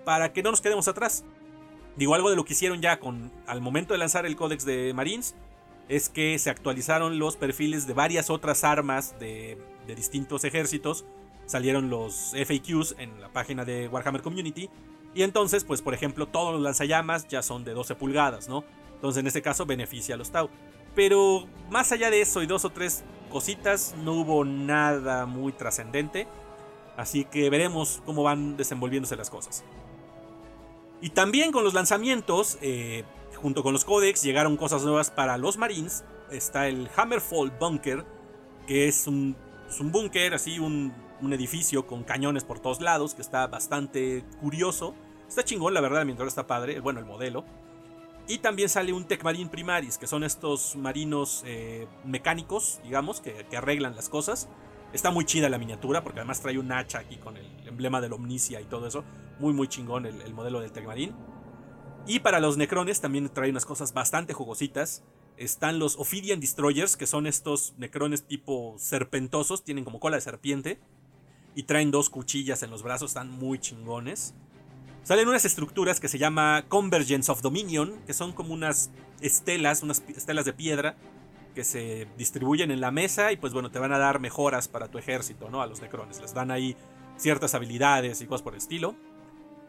[0.04, 1.24] para que no nos quedemos atrás.
[1.96, 4.92] Digo, algo de lo que hicieron ya con al momento de lanzar el códex de
[4.94, 5.34] Marines
[5.88, 9.58] es que se actualizaron los perfiles de varias otras armas de,
[9.94, 11.04] distintos ejércitos.
[11.46, 14.68] Salieron los FAQs en la página de Warhammer Community.
[15.14, 18.64] Y entonces, pues por ejemplo, todos los lanzallamas ya son de 12 pulgadas, ¿no?
[18.94, 20.50] Entonces en este caso beneficia a los Tau.
[20.96, 26.26] Pero más allá de eso y dos o tres cositas, no hubo nada muy trascendente.
[26.96, 29.62] Así que veremos cómo van desenvolviéndose las cosas.
[31.00, 33.04] Y también con los lanzamientos, eh,
[33.36, 36.04] Junto con los códex llegaron cosas nuevas para los Marines.
[36.30, 38.04] Está el Hammerfall Bunker,
[38.66, 39.36] que es un,
[39.80, 40.92] búnker, así un,
[41.32, 44.94] edificio con cañones por todos lados, que está bastante curioso.
[45.28, 46.80] Está chingón, la verdad, mientras está padre.
[46.80, 47.44] Bueno, el modelo.
[48.28, 53.46] Y también sale un Tech Marine Primaris, que son estos marinos eh, mecánicos, digamos, que,
[53.56, 54.48] arreglan las cosas.
[54.92, 58.08] Está muy chida la miniatura, porque además trae un hacha aquí con el emblema de
[58.08, 59.04] la Omnicia y todo eso.
[59.38, 61.12] Muy, muy chingón el, el modelo del Tech Marine.
[62.06, 65.04] Y para los necrones también trae unas cosas bastante jugositas.
[65.36, 70.80] Están los Ophidian Destroyers, que son estos necrones tipo serpentosos, tienen como cola de serpiente.
[71.54, 74.34] Y traen dos cuchillas en los brazos, están muy chingones.
[75.06, 78.90] Salen unas estructuras que se llama Convergence of Dominion, que son como unas
[79.20, 80.96] estelas, unas estelas de piedra
[81.54, 84.88] que se distribuyen en la mesa y pues bueno, te van a dar mejoras para
[84.88, 85.62] tu ejército, ¿no?
[85.62, 86.20] A los necrones.
[86.20, 86.74] Les dan ahí
[87.16, 88.96] ciertas habilidades y cosas por el estilo.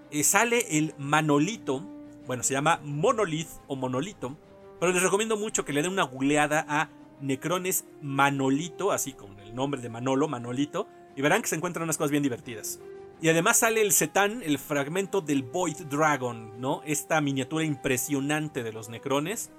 [0.09, 1.81] Eh, sale el Manolito,
[2.25, 4.35] bueno, se llama Monolith o Monolito,
[4.79, 6.89] pero les recomiendo mucho que le den una googleada a
[7.21, 11.97] Necrones Manolito, así con el nombre de Manolo, Manolito, y verán que se encuentran unas
[11.97, 12.79] cosas bien divertidas.
[13.19, 16.83] Y además sale el Setán, el fragmento del Void Dragon, ¿no?
[16.85, 19.49] Esta miniatura impresionante de los Necrones,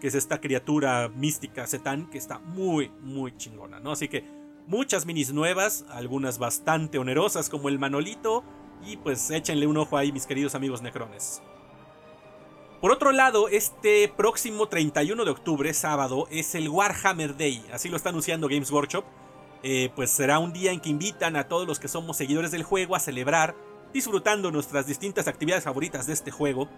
[0.00, 3.92] que es esta criatura mística Setán, que está muy, muy chingona, ¿no?
[3.92, 4.24] Así que
[4.66, 8.44] muchas minis nuevas, algunas bastante onerosas como el Manolito,
[8.84, 11.40] y pues échenle un ojo ahí, mis queridos amigos Necrones.
[12.82, 17.96] Por otro lado, este próximo 31 de octubre, sábado, es el Warhammer Day, así lo
[17.96, 19.04] está anunciando Games Workshop.
[19.68, 22.62] Eh, pues será un día en que invitan a todos los que somos seguidores del
[22.62, 23.56] juego a celebrar,
[23.92, 26.68] disfrutando nuestras distintas actividades favoritas de este juego.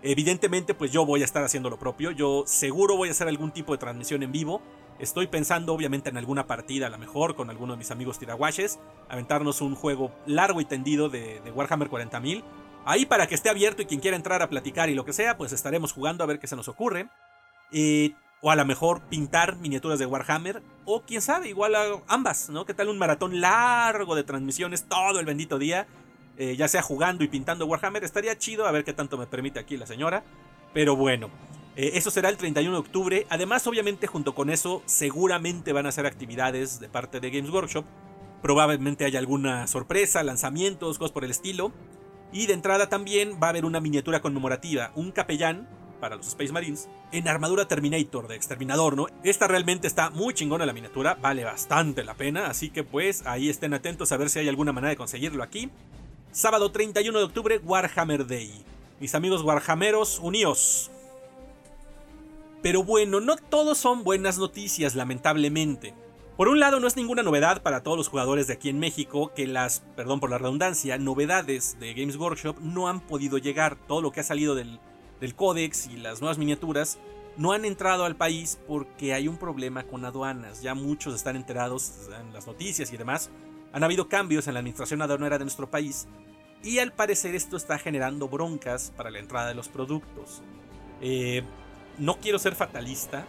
[0.00, 2.10] Evidentemente, pues yo voy a estar haciendo lo propio.
[2.10, 4.62] Yo seguro voy a hacer algún tipo de transmisión en vivo.
[4.98, 8.78] Estoy pensando, obviamente, en alguna partida, a lo mejor, con alguno de mis amigos tiraguaches.
[9.10, 12.42] Aventarnos un juego largo y tendido de, de Warhammer 40.000.
[12.86, 15.36] Ahí para que esté abierto y quien quiera entrar a platicar y lo que sea,
[15.36, 17.10] pues estaremos jugando a ver qué se nos ocurre.
[17.72, 20.62] Eh, o a lo mejor pintar miniaturas de Warhammer.
[20.84, 22.64] O quién sabe, igual a ambas, ¿no?
[22.64, 25.86] ¿Qué tal un maratón largo de transmisiones todo el bendito día?
[26.36, 28.04] Eh, ya sea jugando y pintando Warhammer.
[28.04, 30.22] Estaría chido, a ver qué tanto me permite aquí la señora.
[30.72, 31.30] Pero bueno,
[31.76, 33.26] eh, eso será el 31 de octubre.
[33.28, 37.84] Además, obviamente, junto con eso, seguramente van a ser actividades de parte de Games Workshop.
[38.40, 41.72] Probablemente haya alguna sorpresa, lanzamientos, cosas por el estilo.
[42.32, 45.66] Y de entrada también va a haber una miniatura conmemorativa, un capellán
[45.98, 49.06] para los Space Marines, en armadura Terminator de Exterminador, ¿no?
[49.22, 53.48] Esta realmente está muy chingona la miniatura, vale bastante la pena, así que pues ahí
[53.48, 55.70] estén atentos a ver si hay alguna manera de conseguirlo aquí.
[56.32, 58.64] Sábado 31 de octubre, Warhammer Day.
[59.00, 60.90] Mis amigos Warhammeros, uníos.
[62.62, 65.94] Pero bueno, no todos son buenas noticias, lamentablemente.
[66.38, 69.32] Por un lado, no es ninguna novedad para todos los jugadores de aquí en México
[69.34, 73.76] que las, perdón por la redundancia, novedades de Games Workshop no han podido llegar.
[73.88, 74.78] Todo lo que ha salido del,
[75.20, 76.98] del códex y las nuevas miniaturas
[77.36, 80.60] no han entrado al país porque hay un problema con aduanas.
[80.60, 83.30] Ya muchos están enterados en las noticias y demás.
[83.72, 86.08] Han habido cambios en la administración aduanera de nuestro país
[86.62, 90.42] y al parecer esto está generando broncas para la entrada de los productos.
[91.00, 91.42] Eh,
[91.98, 93.26] no quiero ser fatalista,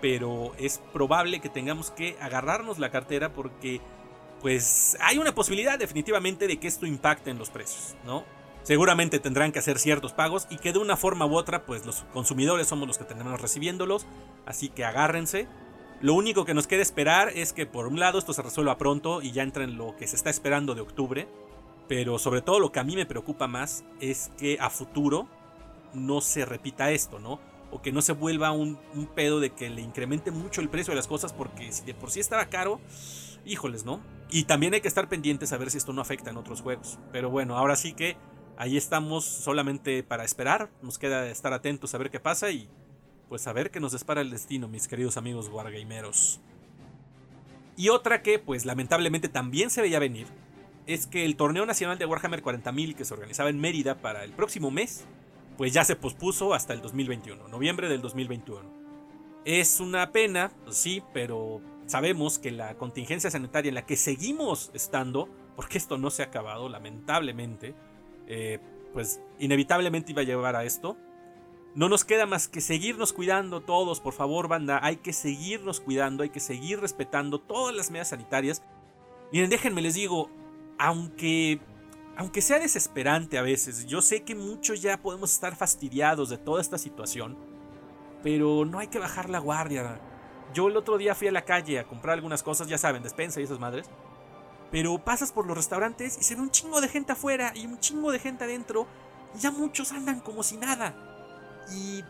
[0.00, 3.80] pero es probable que tengamos que agarrarnos la cartera porque
[4.40, 8.24] pues hay una posibilidad definitivamente de que esto impacte en los precios, ¿no?
[8.62, 12.02] Seguramente tendrán que hacer ciertos pagos y que de una forma u otra pues los
[12.12, 14.06] consumidores somos los que tenemos recibiéndolos,
[14.46, 15.48] así que agárrense.
[16.00, 19.20] Lo único que nos queda esperar es que por un lado esto se resuelva pronto
[19.22, 21.28] y ya entre en lo que se está esperando de octubre,
[21.88, 25.26] pero sobre todo lo que a mí me preocupa más es que a futuro
[25.92, 27.40] no se repita esto, ¿no?
[27.72, 30.92] O que no se vuelva un, un pedo de que le incremente mucho el precio
[30.92, 32.80] de las cosas porque si de por sí estaba caro,
[33.44, 34.00] híjoles, ¿no?
[34.30, 36.98] Y también hay que estar pendientes a ver si esto no afecta en otros juegos.
[37.12, 38.16] Pero bueno, ahora sí que
[38.56, 40.70] ahí estamos solamente para esperar.
[40.82, 42.68] Nos queda estar atentos a ver qué pasa y
[43.28, 46.40] pues a ver qué nos dispara el destino, mis queridos amigos wargameros.
[47.76, 50.26] Y otra que pues lamentablemente también se veía venir
[50.86, 54.32] es que el torneo nacional de Warhammer 40.000 que se organizaba en Mérida para el
[54.32, 55.04] próximo mes,
[55.56, 58.82] pues ya se pospuso hasta el 2021, noviembre del 2021.
[59.44, 65.28] Es una pena, sí, pero sabemos que la contingencia sanitaria en la que seguimos estando,
[65.56, 67.74] porque esto no se ha acabado, lamentablemente,
[68.26, 68.58] eh,
[68.92, 70.96] pues inevitablemente iba a llevar a esto.
[71.74, 74.80] No nos queda más que seguirnos cuidando todos, por favor, banda.
[74.82, 78.62] Hay que seguirnos cuidando, hay que seguir respetando todas las medidas sanitarias.
[79.32, 80.30] Miren, déjenme les digo,
[80.78, 81.60] aunque
[82.16, 86.60] aunque sea desesperante a veces, yo sé que muchos ya podemos estar fastidiados de toda
[86.60, 87.38] esta situación,
[88.22, 89.98] pero no hay que bajar la guardia.
[90.52, 93.40] Yo el otro día fui a la calle a comprar algunas cosas, ya saben, despensa
[93.40, 93.88] y esas madres.
[94.72, 97.78] Pero pasas por los restaurantes y se ve un chingo de gente afuera y un
[97.78, 98.88] chingo de gente adentro.
[99.36, 100.94] Y ya muchos andan como si nada.
[101.70, 102.02] Y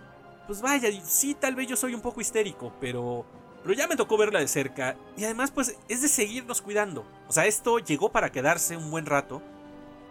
[0.46, 3.26] pues vaya, sí, tal vez yo soy un poco histérico, pero,
[3.62, 4.96] pero ya me tocó verla de cerca.
[5.16, 7.04] Y además pues es de seguirnos cuidando.
[7.28, 9.42] O sea, esto llegó para quedarse un buen rato.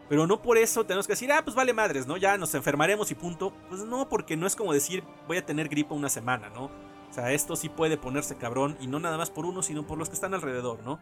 [0.09, 2.17] Pero no por eso tenemos que decir, ah, pues vale madres, ¿no?
[2.17, 3.53] Ya nos enfermaremos y punto.
[3.69, 6.65] Pues no, porque no es como decir, voy a tener gripa una semana, ¿no?
[6.65, 9.97] O sea, esto sí puede ponerse cabrón y no nada más por uno, sino por
[9.97, 10.99] los que están alrededor, ¿no?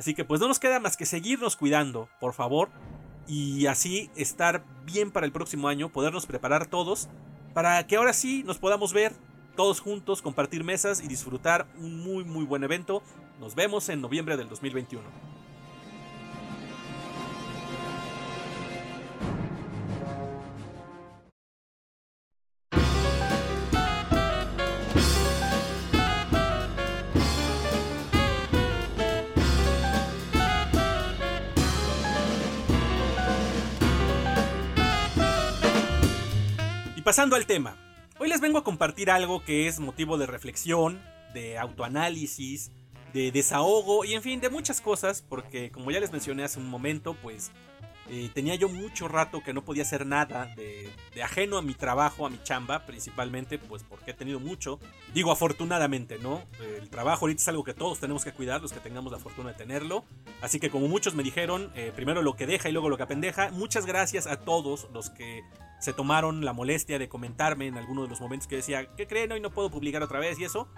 [0.00, 2.70] Así que pues no nos queda más que seguirnos cuidando, por favor,
[3.28, 7.10] y así estar bien para el próximo año, podernos preparar todos,
[7.52, 9.12] para que ahora sí nos podamos ver
[9.56, 13.02] todos juntos, compartir mesas y disfrutar un muy muy buen evento.
[13.40, 15.29] Nos vemos en noviembre del 2021.
[37.00, 37.76] Pasando al tema.
[38.18, 41.00] Hoy les vengo a compartir algo que es motivo de reflexión,
[41.32, 42.70] de autoanálisis,
[43.12, 46.68] de desahogo y en fin, de muchas cosas, porque como ya les mencioné hace un
[46.68, 47.50] momento, pues
[48.12, 50.90] eh, tenía yo mucho rato que no podía hacer nada de,
[51.22, 54.80] ajeno a mi trabajo, a mi chamba, principalmente, pues porque he tenido mucho.
[55.14, 56.42] Digo afortunadamente, ¿no?
[56.60, 59.50] El trabajo ahorita es algo que todos tenemos que cuidar, los que tengamos la fortuna
[59.50, 60.04] de tenerlo.
[60.40, 63.04] Así que como muchos me dijeron, eh, primero lo que deja y luego lo que
[63.04, 65.44] apendeja, muchas gracias a todos los que
[65.78, 69.30] se tomaron la molestia de comentarme en algunos de los momentos que decía, ¿qué creen?
[69.30, 70.68] Hoy no puedo publicar otra vez y eso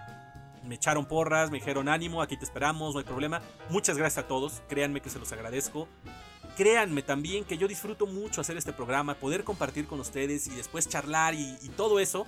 [0.63, 3.41] me echaron porras, me dijeron ánimo, aquí te esperamos, no hay problema.
[3.69, 5.87] Muchas gracias a todos, créanme que se los agradezco.
[6.55, 10.87] Créanme también que yo disfruto mucho hacer este programa, poder compartir con ustedes y después
[10.87, 12.27] charlar y, todo eso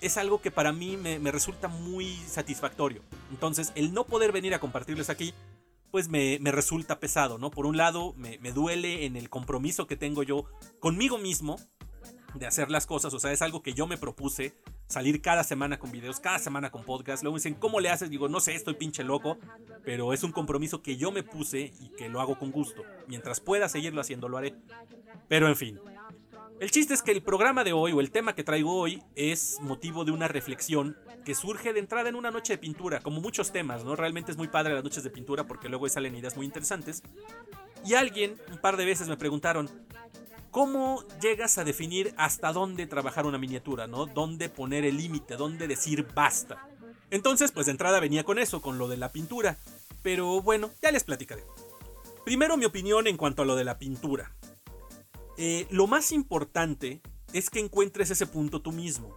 [0.00, 3.02] es algo que para mí me, resulta muy satisfactorio.
[3.30, 5.34] Entonces, el no poder venir a compartirles aquí,
[5.90, 7.50] pues me, resulta pesado, ¿no?
[7.50, 10.46] Por un lado, me, me, duele en el compromiso que tengo yo
[10.80, 11.56] conmigo mismo
[12.34, 14.54] de hacer las cosas, o sea, es algo que yo me propuse,
[14.86, 17.22] salir cada semana con videos, cada semana con podcast.
[17.22, 18.10] Luego me dicen, ¿cómo le haces?
[18.10, 19.38] Digo, no sé, estoy pinche loco,
[19.84, 22.82] pero es un compromiso que yo me puse y que lo hago con gusto.
[23.06, 24.54] Mientras pueda seguirlo haciendo, lo haré.
[25.28, 25.80] Pero en fin.
[26.60, 29.58] El chiste es que el programa de hoy o el tema que traigo hoy es
[29.60, 33.50] motivo de una reflexión que surge de entrada en una noche de pintura, como muchos
[33.50, 33.96] temas, ¿no?
[33.96, 37.02] Realmente es muy padre las noches de pintura porque luego salen ideas muy interesantes.
[37.84, 39.68] Y alguien un par de veces me preguntaron,
[40.52, 44.04] ¿Cómo llegas a definir hasta dónde trabajar una miniatura, ¿no?
[44.04, 45.36] ¿Dónde poner el límite?
[45.36, 46.68] ¿Dónde decir basta?
[47.10, 49.56] Entonces, pues de entrada venía con eso, con lo de la pintura.
[50.02, 51.42] Pero bueno, ya les platicaré.
[52.26, 54.36] Primero mi opinión en cuanto a lo de la pintura.
[55.38, 57.00] Eh, lo más importante
[57.32, 59.16] es que encuentres ese punto tú mismo.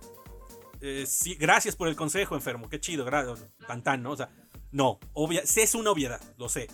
[0.79, 2.69] Eh, sí, gracias por el consejo, enfermo.
[2.69, 3.05] Qué chido,
[3.67, 4.11] tan ¿no?
[4.11, 4.29] O sea,
[4.71, 6.69] no, obvia, es una obviedad, lo sé.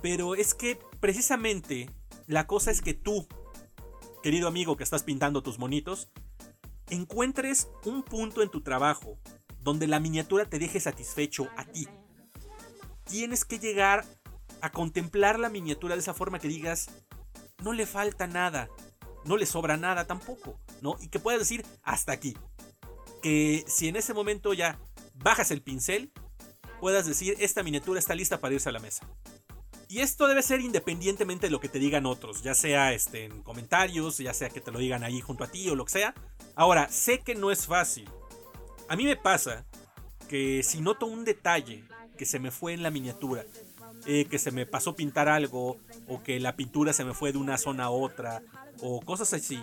[0.00, 1.90] Pero es que precisamente
[2.26, 3.28] la cosa es que tú
[4.22, 6.08] querido amigo que estás pintando tus monitos,
[6.88, 9.18] encuentres un punto en tu trabajo
[9.60, 11.88] donde la miniatura te deje satisfecho a ti.
[13.04, 14.04] Tienes que llegar
[14.60, 16.88] a contemplar la miniatura de esa forma que digas,
[17.62, 18.68] no le falta nada,
[19.24, 20.96] no le sobra nada tampoco, ¿no?
[21.00, 22.36] Y que puedas decir hasta aquí.
[23.22, 24.78] Que si en ese momento ya
[25.14, 26.12] bajas el pincel,
[26.80, 29.06] puedas decir, esta miniatura está lista para irse a la mesa.
[29.92, 33.42] Y esto debe ser independientemente de lo que te digan otros, ya sea este, en
[33.42, 36.14] comentarios, ya sea que te lo digan ahí junto a ti o lo que sea.
[36.54, 38.08] Ahora, sé que no es fácil.
[38.88, 39.66] A mí me pasa
[40.30, 41.84] que si noto un detalle
[42.16, 43.44] que se me fue en la miniatura,
[44.06, 45.76] eh, que se me pasó pintar algo,
[46.08, 48.42] o que la pintura se me fue de una zona a otra,
[48.80, 49.62] o cosas así,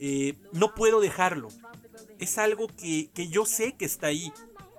[0.00, 1.50] eh, no puedo dejarlo.
[2.18, 4.32] Es algo que, que yo sé que está ahí,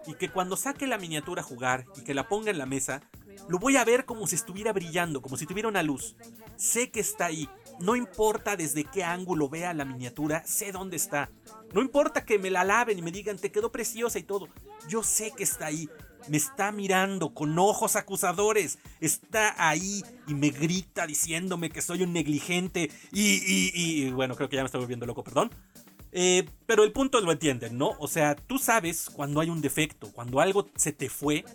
[0.06, 3.02] y que cuando saque la miniatura a jugar y que la ponga en la mesa,
[3.50, 6.16] lo voy a ver como si estuviera brillando, como si tuviera una luz.
[6.56, 7.50] Sé que está ahí.
[7.80, 11.32] No importa desde qué ángulo vea la miniatura, sé dónde está.
[11.74, 14.50] No importa que me la laven y me digan, te quedó preciosa y todo.
[14.88, 15.90] Yo sé que está ahí.
[16.28, 18.78] Me está mirando con ojos acusadores.
[19.00, 22.92] Está ahí y me grita diciéndome que soy un negligente.
[23.12, 25.50] Y, bueno, creo que ya me estoy volviendo loco, perdón.
[26.12, 27.96] Eh, pero el punto lo entienden, ¿no?
[27.98, 31.46] O sea, tú sabes cuando hay un defecto, cuando algo se te fue,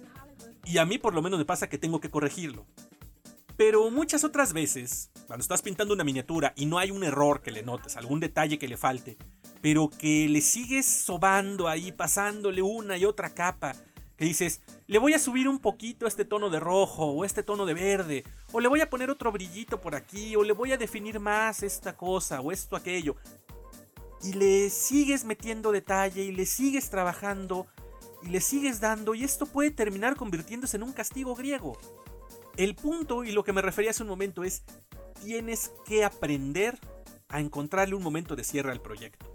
[0.64, 2.66] y a mí por lo menos me pasa que tengo que corregirlo.
[3.57, 7.53] Pero muchas otras veces, cuando estás pintando una miniatura y no hay un error que
[7.53, 9.16] le notes, algún detalle que le falte,
[9.62, 13.74] pero que le sigues sobando ahí, pasándole una y otra capa,
[14.16, 17.64] que dices, le voy a subir un poquito este tono de rojo o este tono
[17.64, 20.77] de verde, o le voy a poner otro brillito por aquí, o le voy a
[20.77, 23.16] definir más esta cosa o esto aquello.
[24.22, 27.66] Y le sigues metiendo detalle y le sigues trabajando
[28.24, 31.78] y le sigues dando y esto puede terminar convirtiéndose en un castigo griego.
[32.56, 34.62] El punto y lo que me refería hace un momento es,
[35.22, 36.78] tienes que aprender
[37.28, 39.26] a encontrarle un momento de cierre al proyecto.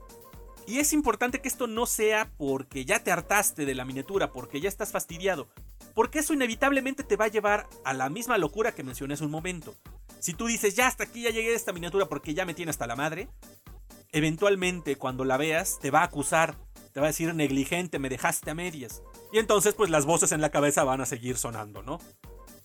[0.66, 4.62] Y es importante que esto no sea porque ya te hartaste de la miniatura, porque
[4.62, 5.50] ya estás fastidiado,
[5.94, 9.32] porque eso inevitablemente te va a llevar a la misma locura que mencioné hace un
[9.32, 9.76] momento.
[10.20, 12.70] Si tú dices, ya hasta aquí ya llegué a esta miniatura porque ya me tiene
[12.70, 13.30] hasta la madre,
[14.12, 16.56] eventualmente cuando la veas te va a acusar
[16.94, 19.02] te va a decir negligente, me dejaste a medias.
[19.32, 22.00] Y entonces pues las voces en la cabeza van a seguir sonando, ¿no?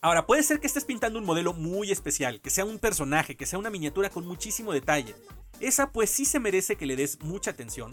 [0.04, 3.46] Ahora, puede ser que estés pintando un modelo muy especial, que sea un personaje, que
[3.46, 5.14] sea una miniatura con muchísimo detalle.
[5.60, 7.90] Esa pues sí se merece que le des mucha atención.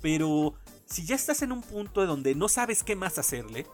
[0.00, 0.54] Pero
[0.86, 3.66] si ya estás en un punto donde no sabes qué más hacerle,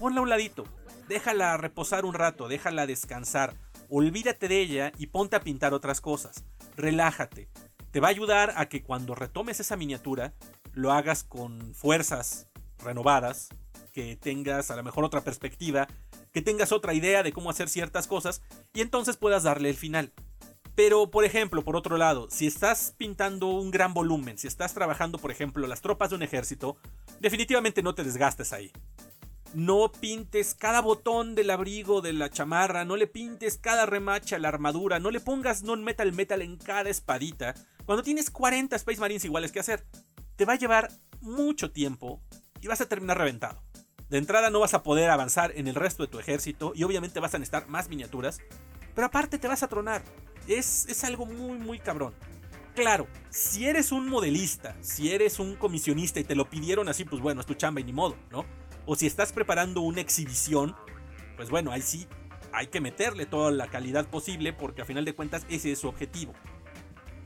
[0.00, 0.64] ponla a un ladito.
[1.06, 3.54] Déjala reposar un rato, déjala descansar.
[3.88, 6.44] Olvídate de ella y ponte a pintar otras cosas.
[6.76, 7.48] Relájate.
[7.92, 10.34] Te va a ayudar a que cuando retomes esa miniatura
[10.72, 12.46] lo hagas con fuerzas
[12.78, 13.48] renovadas,
[13.92, 15.86] que tengas a lo mejor otra perspectiva,
[16.32, 18.42] que tengas otra idea de cómo hacer ciertas cosas
[18.72, 20.12] y entonces puedas darle el final.
[20.74, 25.18] Pero, por ejemplo, por otro lado, si estás pintando un gran volumen, si estás trabajando,
[25.18, 26.78] por ejemplo, las tropas de un ejército,
[27.20, 28.72] definitivamente no te desgastes ahí.
[29.52, 34.38] No pintes cada botón del abrigo de la chamarra, no le pintes cada remache a
[34.38, 37.54] la armadura, no le pongas non-metal metal en cada espadita,
[37.84, 39.84] cuando tienes 40 Space Marines iguales que hacer.
[40.36, 42.20] Te va a llevar mucho tiempo
[42.60, 43.62] y vas a terminar reventado.
[44.08, 47.20] De entrada no vas a poder avanzar en el resto de tu ejército y obviamente
[47.20, 48.40] vas a necesitar más miniaturas,
[48.94, 50.02] pero aparte te vas a tronar.
[50.46, 52.14] Es, es algo muy, muy cabrón.
[52.74, 57.20] Claro, si eres un modelista, si eres un comisionista y te lo pidieron así, pues
[57.20, 58.46] bueno, es tu chamba y ni modo, ¿no?
[58.86, 60.74] O si estás preparando una exhibición,
[61.36, 62.06] pues bueno, ahí sí
[62.52, 65.88] hay que meterle toda la calidad posible porque a final de cuentas ese es su
[65.88, 66.32] objetivo.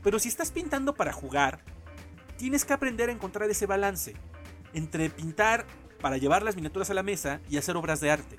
[0.03, 1.63] Pero si estás pintando para jugar,
[2.37, 4.15] tienes que aprender a encontrar ese balance
[4.73, 5.65] entre pintar
[6.01, 8.37] para llevar las miniaturas a la mesa y hacer obras de arte.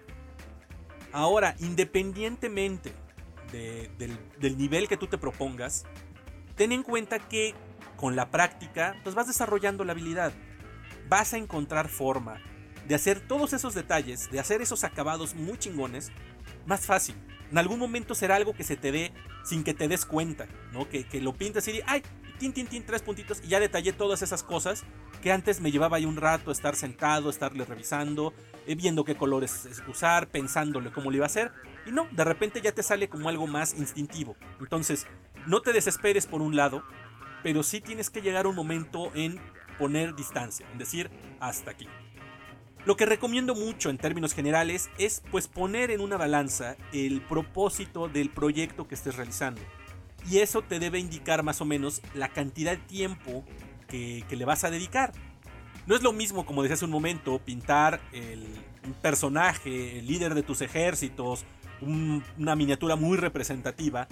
[1.12, 2.92] Ahora, independientemente
[3.52, 5.84] del, nivel que tú te propongas,
[6.54, 7.54] ten en cuenta que
[7.96, 10.32] con la práctica, pues vas desarrollando la habilidad.
[11.08, 12.40] Vas a encontrar forma
[12.86, 16.12] de hacer todos esos detalles, de hacer esos acabados muy chingones,
[16.66, 17.16] más fácil.
[17.50, 20.88] En algún momento será algo que se te dé sin que te des cuenta, ¿no?
[20.88, 22.02] Que, que lo pintas y di, ay,
[22.38, 24.84] tin, tin, tin, tres puntitos y ya detallé todas esas cosas
[25.22, 28.32] que antes me llevaba ahí un rato estar sentado, estarle revisando,
[28.66, 31.52] eh, viendo qué colores usar, pensándole cómo lo iba a hacer.
[31.86, 34.36] Y no, de repente ya te sale como algo más instintivo.
[34.60, 35.06] Entonces,
[35.46, 36.82] no te desesperes por un lado,
[37.42, 39.40] pero sí tienes que llegar a un momento en
[39.78, 41.10] poner distancia, en decir
[41.40, 41.88] hasta aquí.
[42.84, 48.08] Lo que recomiendo mucho en términos generales es pues poner en una balanza el propósito
[48.08, 49.60] del proyecto que estés realizando.
[50.30, 53.44] Y eso te debe indicar más o menos la cantidad de tiempo
[53.86, 55.12] que, le vas a dedicar.
[55.86, 58.46] No es lo mismo, como decía hace un momento, pintar el,
[58.84, 61.44] un personaje, el líder de tus ejércitos,
[61.80, 64.08] una miniatura muy representativa,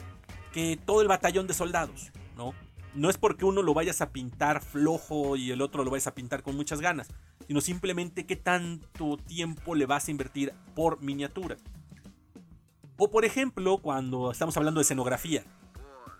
[0.53, 2.55] que todo el batallón de soldados, ¿no?
[2.95, 6.15] No es porque uno lo vayas a pintar flojo y el otro lo vayas a
[6.15, 7.09] pintar con muchas ganas,
[7.47, 11.59] sino simplemente qué tanto tiempo le vas a invertir por miniatura.
[12.97, 15.45] O por ejemplo, cuando estamos hablando de escenografía.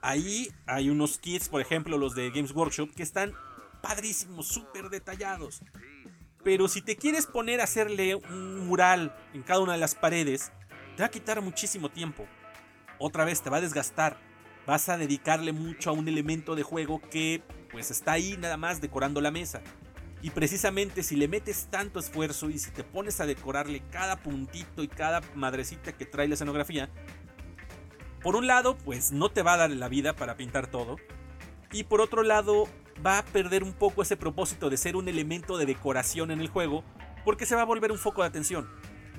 [0.03, 3.33] Ahí hay unos kits, por ejemplo, los de Games Workshop, que están
[3.83, 5.61] padrísimos, súper detallados.
[6.45, 10.53] Pero si te quieres poner a hacerle un mural en cada una de las paredes,
[10.97, 12.27] te va a quitar muchísimo tiempo.
[12.99, 14.17] Otra vez te va a desgastar.
[14.67, 18.81] Vas a dedicarle mucho a un elemento de juego que pues está ahí nada más
[18.81, 19.61] decorando la mesa.
[20.23, 24.83] Y precisamente si le metes tanto esfuerzo y si te pones a decorarle cada puntito
[24.83, 26.89] y cada madrecita que trae la escenografía,
[28.27, 30.97] por un lado, pues no te va a dar la vida para pintar todo.
[31.71, 32.65] Y por otro lado,
[33.07, 36.49] va a perder un poco ese propósito de ser un elemento de decoración en el
[36.49, 36.83] juego,
[37.25, 38.69] porque se va a volver un foco de atención.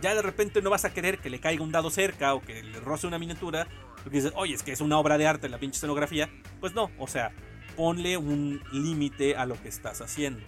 [0.02, 2.62] Ya de repente no vas a querer que le caiga un dado cerca o que
[2.62, 3.70] le roce una miniatura,
[4.04, 6.30] porque dices, oye, es que es una obra de arte la pinche escenografía.
[6.60, 7.32] Pues no, o sea,
[7.78, 10.42] ponle un límite a lo que estás haciendo.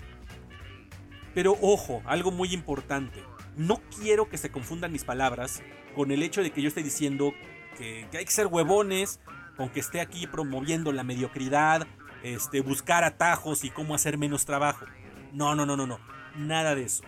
[1.33, 3.23] Pero ojo, algo muy importante.
[3.55, 5.63] No quiero que se confundan mis palabras
[5.95, 7.31] con el hecho de que yo esté diciendo
[7.79, 9.19] que, hay que ser huevones,
[9.57, 11.87] con que esté aquí promoviendo la mediocridad,
[12.21, 14.85] este, buscar atajos y cómo hacer menos trabajo.
[15.33, 15.99] No, no, no, no, no.
[16.35, 17.03] Nada de eso.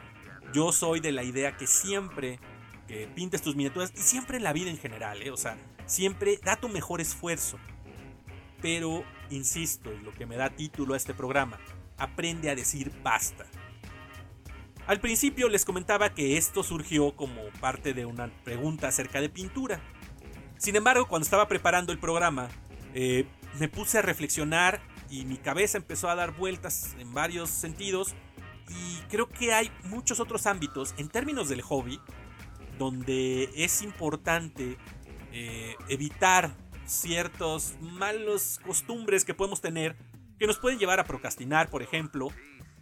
[0.53, 2.39] Yo soy de la idea que siempre
[2.87, 5.31] que pintes tus miniaturas, y siempre en la vida en general, ¿eh?
[5.31, 7.57] o sea, siempre da tu mejor esfuerzo.
[8.61, 11.59] Pero, insisto, y lo que me da título a este programa,
[11.97, 13.45] aprende a decir basta.
[14.87, 19.79] Al principio les comentaba que esto surgió como parte de una pregunta acerca de pintura.
[20.61, 22.47] Sin embargo, cuando estaba preparando el programa,
[22.93, 23.25] eh,
[23.59, 28.13] me puse a reflexionar y mi cabeza empezó a dar vueltas en varios sentidos
[28.69, 31.99] y creo que hay muchos otros ámbitos en términos del hobby
[32.77, 34.77] donde es importante
[35.31, 36.55] eh, evitar
[36.85, 39.97] ciertos malos costumbres que podemos tener
[40.37, 42.27] que nos pueden llevar a procrastinar, por ejemplo,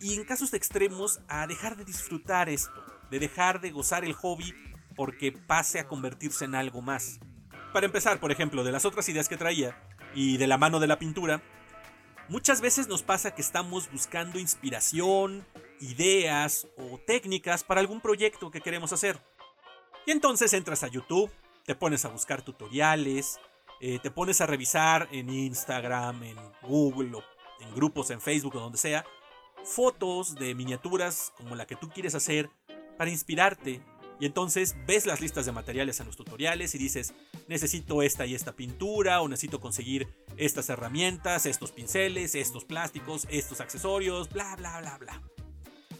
[0.01, 4.53] y en casos extremos a dejar de disfrutar esto, de dejar de gozar el hobby
[4.97, 7.21] porque pase a convertirse en algo más.
[7.73, 9.77] Para empezar, por ejemplo, de las otras ideas que traía
[10.15, 11.41] y de la mano de la pintura,
[12.27, 15.45] muchas veces nos pasa que estamos buscando inspiración,
[15.79, 19.19] ideas o técnicas para algún proyecto que queremos hacer.
[20.07, 21.31] Y entonces entras a YouTube,
[21.65, 23.39] te pones a buscar tutoriales,
[23.81, 27.21] eh, te pones a revisar en Instagram, en Google
[27.59, 29.05] en grupos en Facebook o donde sea,
[29.63, 32.49] fotos de miniaturas como la que tú quieres hacer
[32.97, 33.81] para inspirarte
[34.19, 37.13] y entonces ves las listas de materiales en los tutoriales y dices,
[37.47, 43.61] necesito esta y esta pintura, o necesito conseguir estas herramientas, estos pinceles, estos plásticos, estos
[43.61, 45.21] accesorios, bla, bla, bla, bla.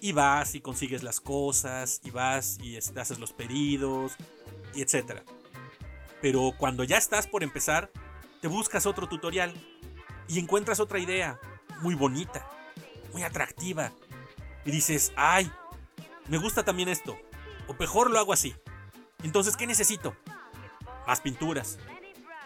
[0.02, 4.16] Y vas y consigues las cosas, y vas y haces los pedidos,
[4.76, 5.22] y etc.
[6.22, 7.90] Pero cuando ya estás por empezar,
[8.42, 9.54] te buscas otro tutorial
[10.28, 11.40] y encuentras otra idea
[11.82, 12.50] muy bonita,
[13.14, 13.94] muy atractiva.
[14.66, 15.50] Y dices, ay,
[16.28, 17.18] me gusta también esto.
[17.70, 18.56] O mejor lo hago así.
[19.24, 20.16] Entonces, ¿qué necesito?
[21.06, 21.78] Más pinturas.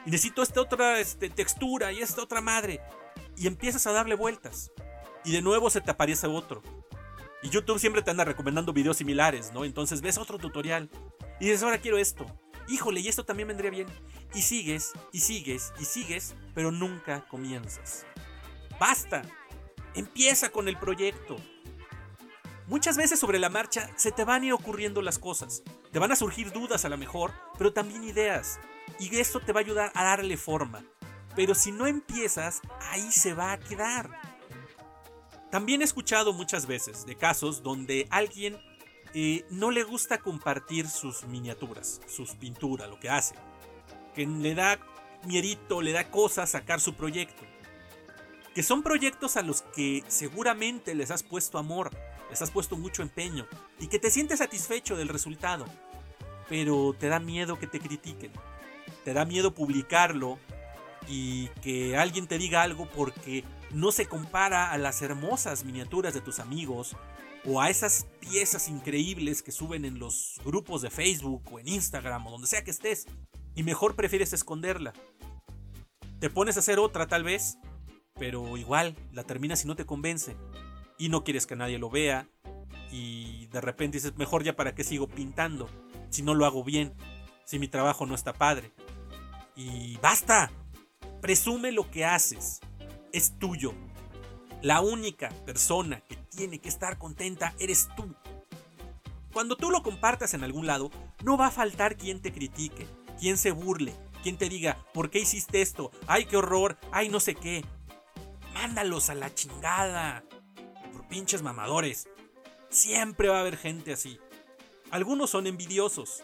[0.06, 2.82] Y necesito esta otra este, textura y esta otra madre.
[3.38, 4.74] Y empiezas a darle vueltas.
[5.24, 6.62] Y de nuevo se te aparece otro.
[7.42, 9.64] Y YouTube siempre te anda recomendando videos similares, ¿no?
[9.64, 10.90] Entonces ves otro tutorial.
[11.40, 12.26] Y dices, ahora quiero esto.
[12.68, 13.88] Híjole, y esto también vendría bien.
[14.34, 18.06] Y sigues, y sigues, y sigues, pero nunca comienzas.
[18.78, 19.22] Basta.
[19.96, 21.38] Empieza con el proyecto.
[22.74, 25.62] Muchas veces sobre la marcha se te van a ir ocurriendo las cosas.
[25.92, 28.60] Te van a surgir dudas a lo mejor, pero también ideas.
[29.00, 30.84] Y esto te va a ayudar a darle forma.
[31.36, 34.20] Pero si no empiezas, ahí se va a quedar.
[35.52, 38.58] También he escuchado muchas veces de casos donde alguien
[39.14, 43.36] eh, no le gusta compartir sus miniaturas, sus pinturas, lo que hace.
[44.16, 44.80] Que le da
[45.28, 47.44] mierito, le da cosa sacar su proyecto.
[48.56, 51.92] Que son proyectos a los que seguramente les has puesto amor,
[52.34, 53.46] les has puesto mucho empeño
[53.80, 55.68] y que te sientes satisfecho del resultado,
[56.50, 58.32] pero te da miedo que te critiquen,
[59.06, 60.40] te da miedo publicarlo
[61.08, 66.22] y que alguien te diga algo porque no se compara a las hermosas miniaturas de
[66.22, 66.96] tus amigos
[67.46, 72.26] o a esas piezas increíbles que suben en los grupos de Facebook o en Instagram
[72.26, 73.06] o donde sea que estés
[73.54, 74.94] y mejor prefieres esconderla.
[76.20, 77.60] Te pones a hacer otra tal vez,
[78.16, 80.36] pero igual la terminas y no te convence
[81.04, 82.30] y no quieres que nadie lo vea
[82.90, 85.70] y de repente dices, mejor ya para qué sigo pintando
[86.10, 86.94] si no lo hago bien,
[87.44, 88.72] si mi trabajo no está padre.
[89.54, 90.50] Y basta,
[91.22, 92.62] presume lo que haces,
[93.12, 93.74] es tuyo.
[94.62, 98.16] La única persona que tiene que estar contenta eres tú.
[99.34, 100.90] Cuando tú lo compartas en algún lado,
[101.22, 102.88] no va a faltar quien te critique,
[103.20, 105.92] quien se burle, quien te diga, ¿por qué hiciste esto?
[106.08, 106.78] ¡Ay, qué horror!
[106.94, 107.66] ¡Ay, no sé qué!
[108.54, 110.24] Mándalos a la chingada
[111.14, 112.08] pinches mamadores.
[112.72, 114.18] Siempre va a haber gente así.
[114.90, 116.24] Algunos son envidiosos.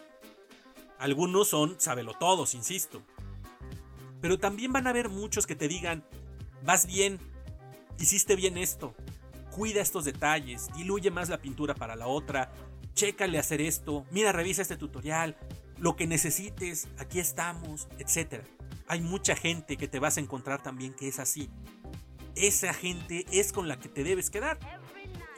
[0.98, 1.78] Algunos son
[2.18, 3.00] todos, insisto.
[4.20, 6.04] Pero también van a haber muchos que te digan,
[6.64, 7.20] vas bien,
[8.00, 8.96] hiciste bien esto,
[9.52, 12.52] cuida estos detalles, diluye más la pintura para la otra,
[12.92, 15.38] chécale hacer esto, mira, revisa este tutorial,
[15.78, 18.42] lo que necesites, aquí estamos, etc.
[18.88, 21.48] Hay mucha gente que te vas a encontrar también que es así.
[22.34, 24.58] Esa gente es con la que te debes quedar.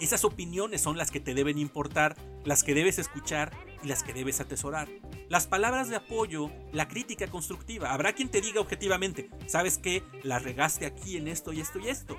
[0.03, 3.53] Esas opiniones son las que te deben importar, las que debes escuchar
[3.85, 4.89] y las que debes atesorar.
[5.29, 7.93] Las palabras de apoyo, la crítica constructiva.
[7.93, 10.03] Habrá quien te diga objetivamente, ¿sabes qué?
[10.25, 12.17] La regaste aquí en esto y esto y esto.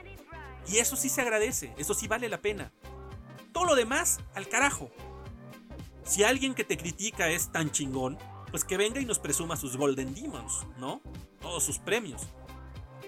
[0.65, 2.71] Y eso sí se agradece, eso sí vale la pena.
[3.51, 4.89] Todo lo demás, al carajo.
[6.05, 8.17] Si alguien que te critica es tan chingón,
[8.49, 11.01] pues que venga y nos presuma sus Golden Demons, ¿no?
[11.41, 12.29] Todos sus premios.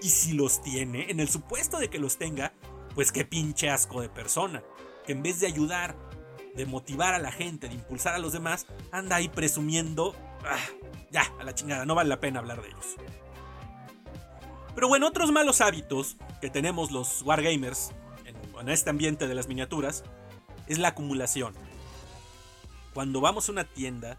[0.02, 2.52] Y si los tiene, en el supuesto de que los tenga,
[2.96, 4.62] pues qué pinche asco de persona,
[5.04, 5.94] que en vez de ayudar,
[6.54, 10.16] de motivar a la gente, de impulsar a los demás, anda ahí presumiendo,
[10.46, 10.56] ah,
[11.10, 12.96] ya, a la chingada, no vale la pena hablar de ellos.
[14.74, 17.90] Pero bueno, otros malos hábitos que tenemos los wargamers
[18.24, 20.02] en, en este ambiente de las miniaturas
[20.66, 21.52] es la acumulación.
[22.94, 24.16] Cuando vamos a una tienda,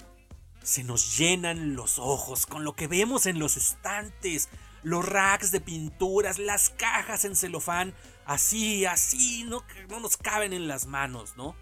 [0.62, 4.50] se nos llenan los ojos con lo que vemos en los estantes,
[4.84, 7.96] los racks de pinturas, las cajas en celofán,
[8.28, 11.56] así, así, no, no nos caben en las manos, ¿no?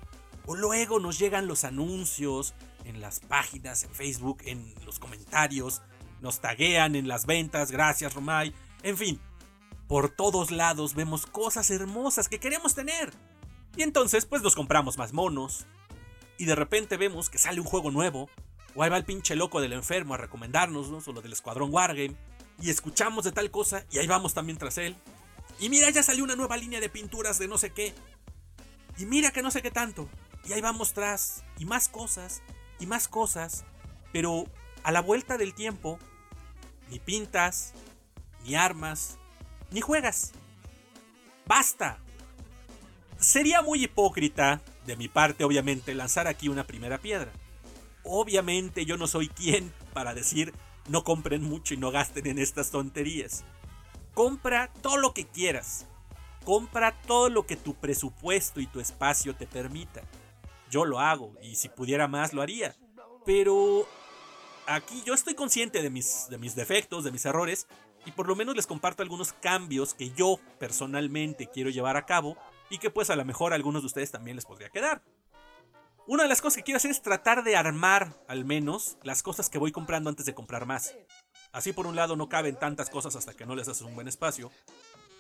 [0.46, 2.54] O luego nos llegan los anuncios
[2.84, 5.82] en las páginas, en Facebook, en los comentarios,
[6.22, 8.54] nos taguean en las ventas, gracias Romay,
[8.84, 9.20] en fin,
[9.88, 13.14] por todos lados vemos cosas hermosas que queremos tener.
[13.78, 15.66] Y entonces pues nos compramos más monos.
[16.38, 18.30] Y de repente vemos que sale un juego nuevo.
[18.74, 21.00] O ahí va el pinche loco del enfermo a recomendarnos, ¿no?
[21.06, 22.16] O lo del Escuadrón Wargame
[22.62, 24.96] y escuchamos de tal cosa y ahí vamos también tras él.
[25.60, 27.94] Y mira, ya salió una nueva línea de pinturas de no sé qué.
[28.98, 30.10] Y mira que no sé qué tanto.
[30.46, 31.44] Y ahí vamos tras.
[31.58, 32.42] Y más cosas.
[32.80, 33.64] Y más cosas.
[34.12, 34.46] Pero
[34.84, 35.98] a la vuelta del tiempo,
[36.90, 37.74] ni pintas,
[38.46, 39.18] ni armas,
[39.72, 40.32] ni juegas.
[41.46, 42.00] Basta.
[43.18, 47.32] Sería muy hipócrita, de mi parte obviamente, lanzar aquí una primera piedra.
[48.04, 50.54] Obviamente yo no soy quien para decir
[50.90, 53.44] no compren mucho y no gasten en estas tonterías.
[54.16, 55.86] Compra todo lo que quieras.
[56.46, 60.04] Compra todo lo que tu presupuesto y tu espacio te permita.
[60.72, 62.74] Yo lo hago y si pudiera más lo haría.
[63.26, 63.86] Pero
[64.68, 67.68] aquí yo estoy consciente de mis, de mis defectos, de mis errores
[68.06, 72.38] y por lo menos les comparto algunos cambios que yo personalmente quiero llevar a cabo
[72.70, 75.04] y que pues a lo mejor a algunos de ustedes también les podría quedar.
[76.08, 79.50] Una de las cosas que quiero hacer es tratar de armar, al menos, las cosas
[79.50, 80.96] que voy comprando antes de comprar más.
[81.56, 84.10] Así por un lado no caben tantas cosas hasta que no les haces un buen
[84.10, 84.52] espacio.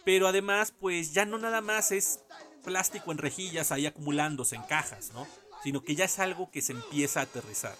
[0.03, 2.19] Pero además, pues ya no nada más es
[2.65, 5.25] plástico en rejillas ahí acumulándose en cajas, ¿no?
[5.63, 7.77] Sino que ya es algo que se empieza a aterrizar.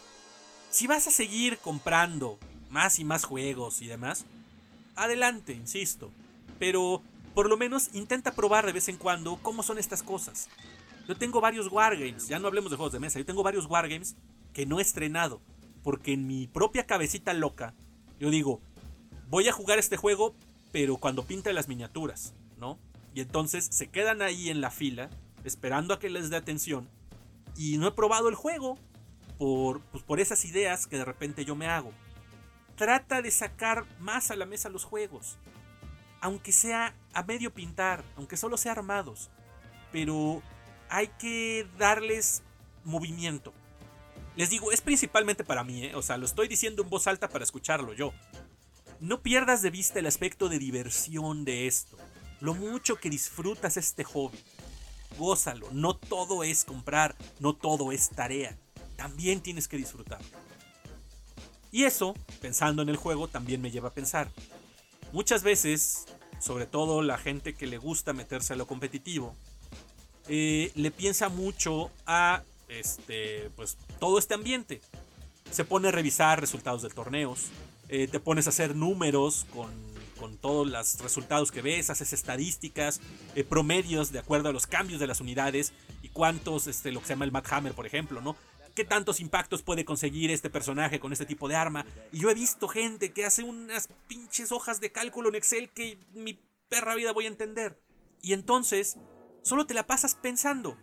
[0.70, 2.40] Si vas a seguir comprando
[2.70, 4.24] más y más juegos y demás,
[4.96, 6.10] adelante, insisto.
[6.58, 7.02] Pero
[7.34, 10.48] por lo menos intenta probar de vez en cuando cómo son estas cosas.
[11.10, 14.16] Yo tengo varios wargames, ya no hablemos de juegos de mesa, yo tengo varios wargames
[14.54, 15.42] que no he estrenado.
[15.84, 17.74] Porque en mi propia cabecita loca,
[18.20, 18.62] yo digo,
[19.30, 20.36] voy a jugar este juego,
[20.72, 22.78] pero cuando pinte las miniaturas, ¿no?
[23.14, 25.10] Y entonces se quedan ahí en la fila,
[25.44, 26.90] esperando a que les dé atención.
[27.56, 28.78] Y no he probado el juego
[29.38, 31.92] por, pues, por esas ideas que de repente yo me hago.
[32.76, 35.38] Trata de sacar más a la mesa los juegos.
[36.20, 39.30] Aunque sea a medio pintar, aunque solo sea armados.
[39.92, 40.42] Pero
[40.90, 42.44] hay que darles
[42.84, 43.54] movimiento.
[44.36, 45.96] Les digo, es principalmente para mí, ¿eh?
[45.96, 48.14] o sea, lo estoy diciendo en voz alta para escucharlo yo.
[49.00, 51.98] No pierdas de vista el aspecto de diversión de esto,
[52.42, 54.38] lo mucho que disfrutas este hobby.
[55.18, 58.58] Gózalo, no todo es comprar, no todo es tarea,
[58.98, 60.28] también tienes que disfrutarlo.
[61.72, 64.30] Y eso, pensando en el juego, también me lleva a pensar.
[65.14, 66.06] Muchas veces,
[66.40, 69.36] sobre todo la gente que le gusta meterse a lo competitivo,
[70.28, 74.82] eh, le piensa mucho a este, pues, todo este ambiente.
[75.52, 77.48] Se pone a revisar resultados de torneos,
[77.88, 79.72] eh, te pones a hacer números con,
[80.20, 83.00] con, todos los resultados que ves, haces estadísticas,
[83.36, 87.08] eh, promedios de acuerdo a los cambios de las unidades y cuántos, este, lo que
[87.08, 88.36] se llama el Mad Hammer, por ejemplo, ¿no?
[88.74, 91.86] ¿Qué tantos impactos puede conseguir este personaje con este tipo de arma?
[92.12, 95.98] Y yo he visto gente que hace unas pinches hojas de cálculo en Excel que
[96.14, 96.38] mi
[96.68, 97.80] perra vida voy a entender.
[98.22, 98.98] Y entonces,
[99.44, 100.78] solo te la pasas pensando.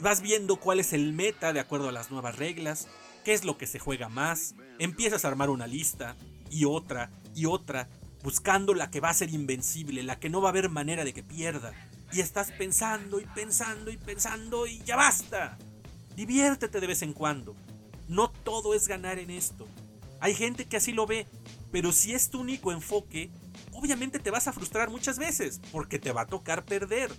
[0.00, 2.88] Vas viendo cuál es el meta de acuerdo a las nuevas reglas,
[3.24, 6.16] qué es lo que se juega más, empiezas a armar una lista
[6.50, 7.88] y otra y otra,
[8.22, 11.12] buscando la que va a ser invencible, la que no va a haber manera de
[11.12, 11.72] que pierda.
[12.12, 15.58] Y estás pensando y pensando y pensando y ya basta.
[16.16, 17.54] Diviértete de vez en cuando.
[18.08, 19.68] No todo es ganar en esto.
[20.18, 21.26] Hay gente que así lo ve,
[21.70, 23.30] pero si es tu único enfoque,
[23.72, 27.10] obviamente te vas a frustrar muchas veces, porque te va a tocar perder.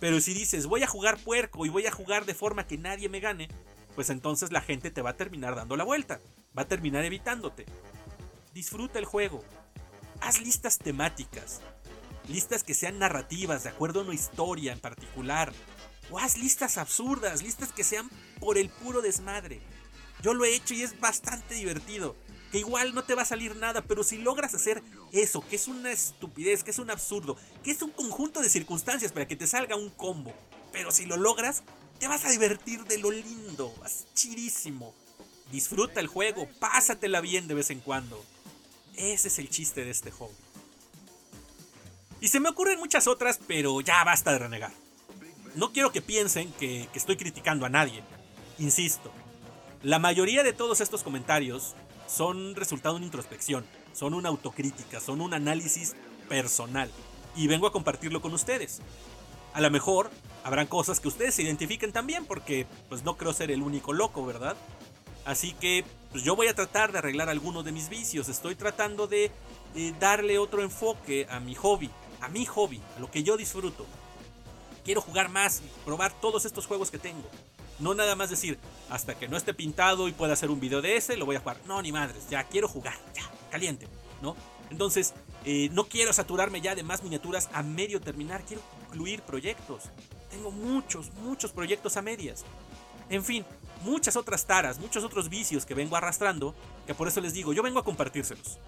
[0.00, 3.08] Pero si dices, voy a jugar puerco y voy a jugar de forma que nadie
[3.10, 3.48] me gane,
[3.94, 6.20] pues entonces la gente te va a terminar dando la vuelta,
[6.56, 7.66] va a terminar evitándote.
[8.54, 9.44] Disfruta el juego.
[10.22, 11.60] Haz listas temáticas,
[12.28, 15.52] listas que sean narrativas, de acuerdo a una historia en particular.
[16.10, 19.60] O haz listas absurdas, listas que sean por el puro desmadre.
[20.22, 22.16] Yo lo he hecho y es bastante divertido
[22.50, 24.82] que igual no te va a salir nada, pero si logras hacer
[25.12, 29.12] eso, que es una estupidez, que es un absurdo, que es un conjunto de circunstancias
[29.12, 30.34] para que te salga un combo,
[30.72, 31.62] pero si lo logras,
[31.98, 34.06] te vas a divertir de lo lindo, vas.
[35.52, 38.24] Disfruta el juego, pásatela bien de vez en cuando.
[38.94, 40.34] Ese es el chiste de este hobby.
[42.20, 44.72] Y se me ocurren muchas otras, pero ya basta de renegar.
[45.56, 48.02] No quiero que piensen que estoy criticando a nadie.
[48.58, 49.10] Insisto,
[49.82, 51.74] la mayoría de todos estos comentarios
[52.10, 55.94] son resultado de una introspección, son una autocrítica, son un análisis
[56.28, 56.90] personal.
[57.36, 58.80] Y vengo a compartirlo con ustedes.
[59.52, 60.10] A lo mejor
[60.42, 64.24] habrán cosas que ustedes se identifiquen también, porque pues no creo ser el único loco,
[64.26, 64.56] ¿verdad?
[65.24, 68.28] Así que pues, yo voy a tratar de arreglar algunos de mis vicios.
[68.28, 69.30] Estoy tratando de
[70.00, 71.90] darle otro enfoque a mi hobby,
[72.20, 73.86] a mi hobby, a lo que yo disfruto.
[74.84, 77.28] Quiero jugar más probar todos estos juegos que tengo.
[77.80, 78.58] No nada más decir,
[78.90, 81.40] hasta que no esté pintado y pueda hacer un video de ese, lo voy a
[81.40, 81.58] jugar.
[81.66, 83.88] No, ni madres, ya quiero jugar, ya, caliente,
[84.22, 84.36] ¿no?
[84.70, 85.14] Entonces,
[85.44, 89.84] eh, no quiero saturarme ya de más miniaturas a medio terminar, quiero incluir proyectos.
[90.30, 92.44] Tengo muchos, muchos proyectos a medias.
[93.08, 93.44] En fin,
[93.82, 96.54] muchas otras taras, muchos otros vicios que vengo arrastrando,
[96.86, 98.58] que por eso les digo, yo vengo a compartírselos.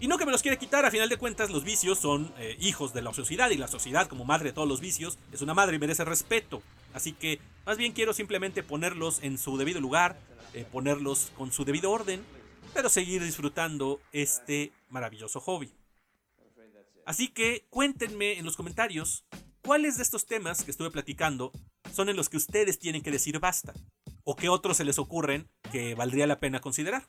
[0.00, 2.56] Y no que me los quiera quitar, a final de cuentas los vicios son eh,
[2.58, 5.52] hijos de la sociedad y la sociedad como madre de todos los vicios es una
[5.52, 6.62] madre y merece respeto.
[6.92, 10.18] Así que más bien quiero simplemente ponerlos en su debido lugar,
[10.54, 12.24] eh, ponerlos con su debido orden,
[12.74, 15.72] pero seguir disfrutando este maravilloso hobby.
[17.06, 19.24] Así que cuéntenme en los comentarios
[19.62, 21.52] cuáles de estos temas que estuve platicando
[21.92, 23.72] son en los que ustedes tienen que decir basta,
[24.24, 27.04] o qué otros se les ocurren que valdría la pena considerar.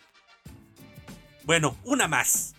[1.44, 2.56] Bueno, una más.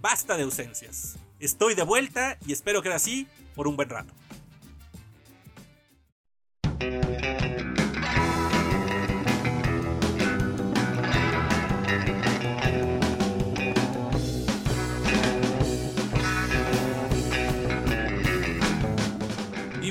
[0.00, 1.16] Basta de ausencias.
[1.38, 4.12] Estoy de vuelta y espero que así por un buen rato.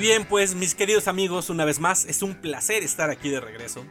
[0.02, 3.84] Bien, pues mis queridos amigos, una vez más, es un placer estar aquí de regreso.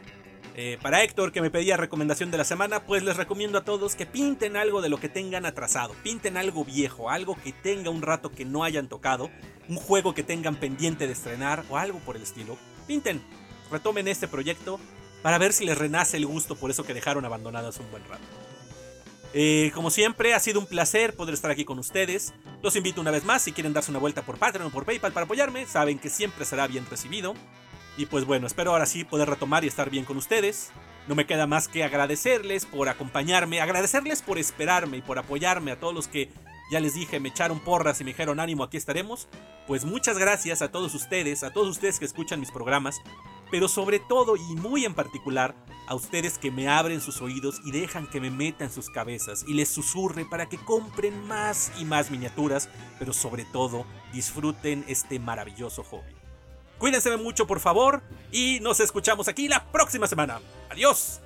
[0.54, 3.96] Eh, para Héctor, que me pedía recomendación de la semana, pues les recomiendo a todos
[3.96, 5.94] que pinten algo de lo que tengan atrasado.
[6.02, 9.30] Pinten algo viejo, algo que tenga un rato que no hayan tocado,
[9.70, 12.58] un juego que tengan pendiente de estrenar o algo por el estilo.
[12.86, 13.22] Pinten,
[13.70, 14.78] retomen este proyecto
[15.22, 18.41] para ver si les renace el gusto por eso que dejaron abandonadas un buen rato.
[19.34, 22.34] Eh, como siempre, ha sido un placer poder estar aquí con ustedes.
[22.62, 25.12] Los invito una vez más, si quieren darse una vuelta por Patreon o por PayPal
[25.12, 27.34] para apoyarme, saben que siempre será bien recibido.
[27.96, 30.70] Y pues bueno, espero ahora sí poder retomar y estar bien con ustedes.
[31.08, 35.80] No me queda más que agradecerles por acompañarme, agradecerles por esperarme y por apoyarme a
[35.80, 36.30] todos los que
[36.70, 39.28] ya les dije, me echaron porras y me dijeron ánimo, aquí estaremos.
[39.66, 43.00] Pues muchas gracias a todos ustedes, a todos ustedes que escuchan mis programas,
[43.52, 45.54] pero sobre todo y muy en particular
[45.86, 49.44] a ustedes que me abren sus oídos y dejan que me meta en sus cabezas
[49.46, 55.18] y les susurre para que compren más y más miniaturas, pero sobre todo disfruten este
[55.18, 56.14] maravilloso hobby.
[56.78, 60.40] Cuídense mucho por favor y nos escuchamos aquí la próxima semana.
[60.70, 61.20] Adiós.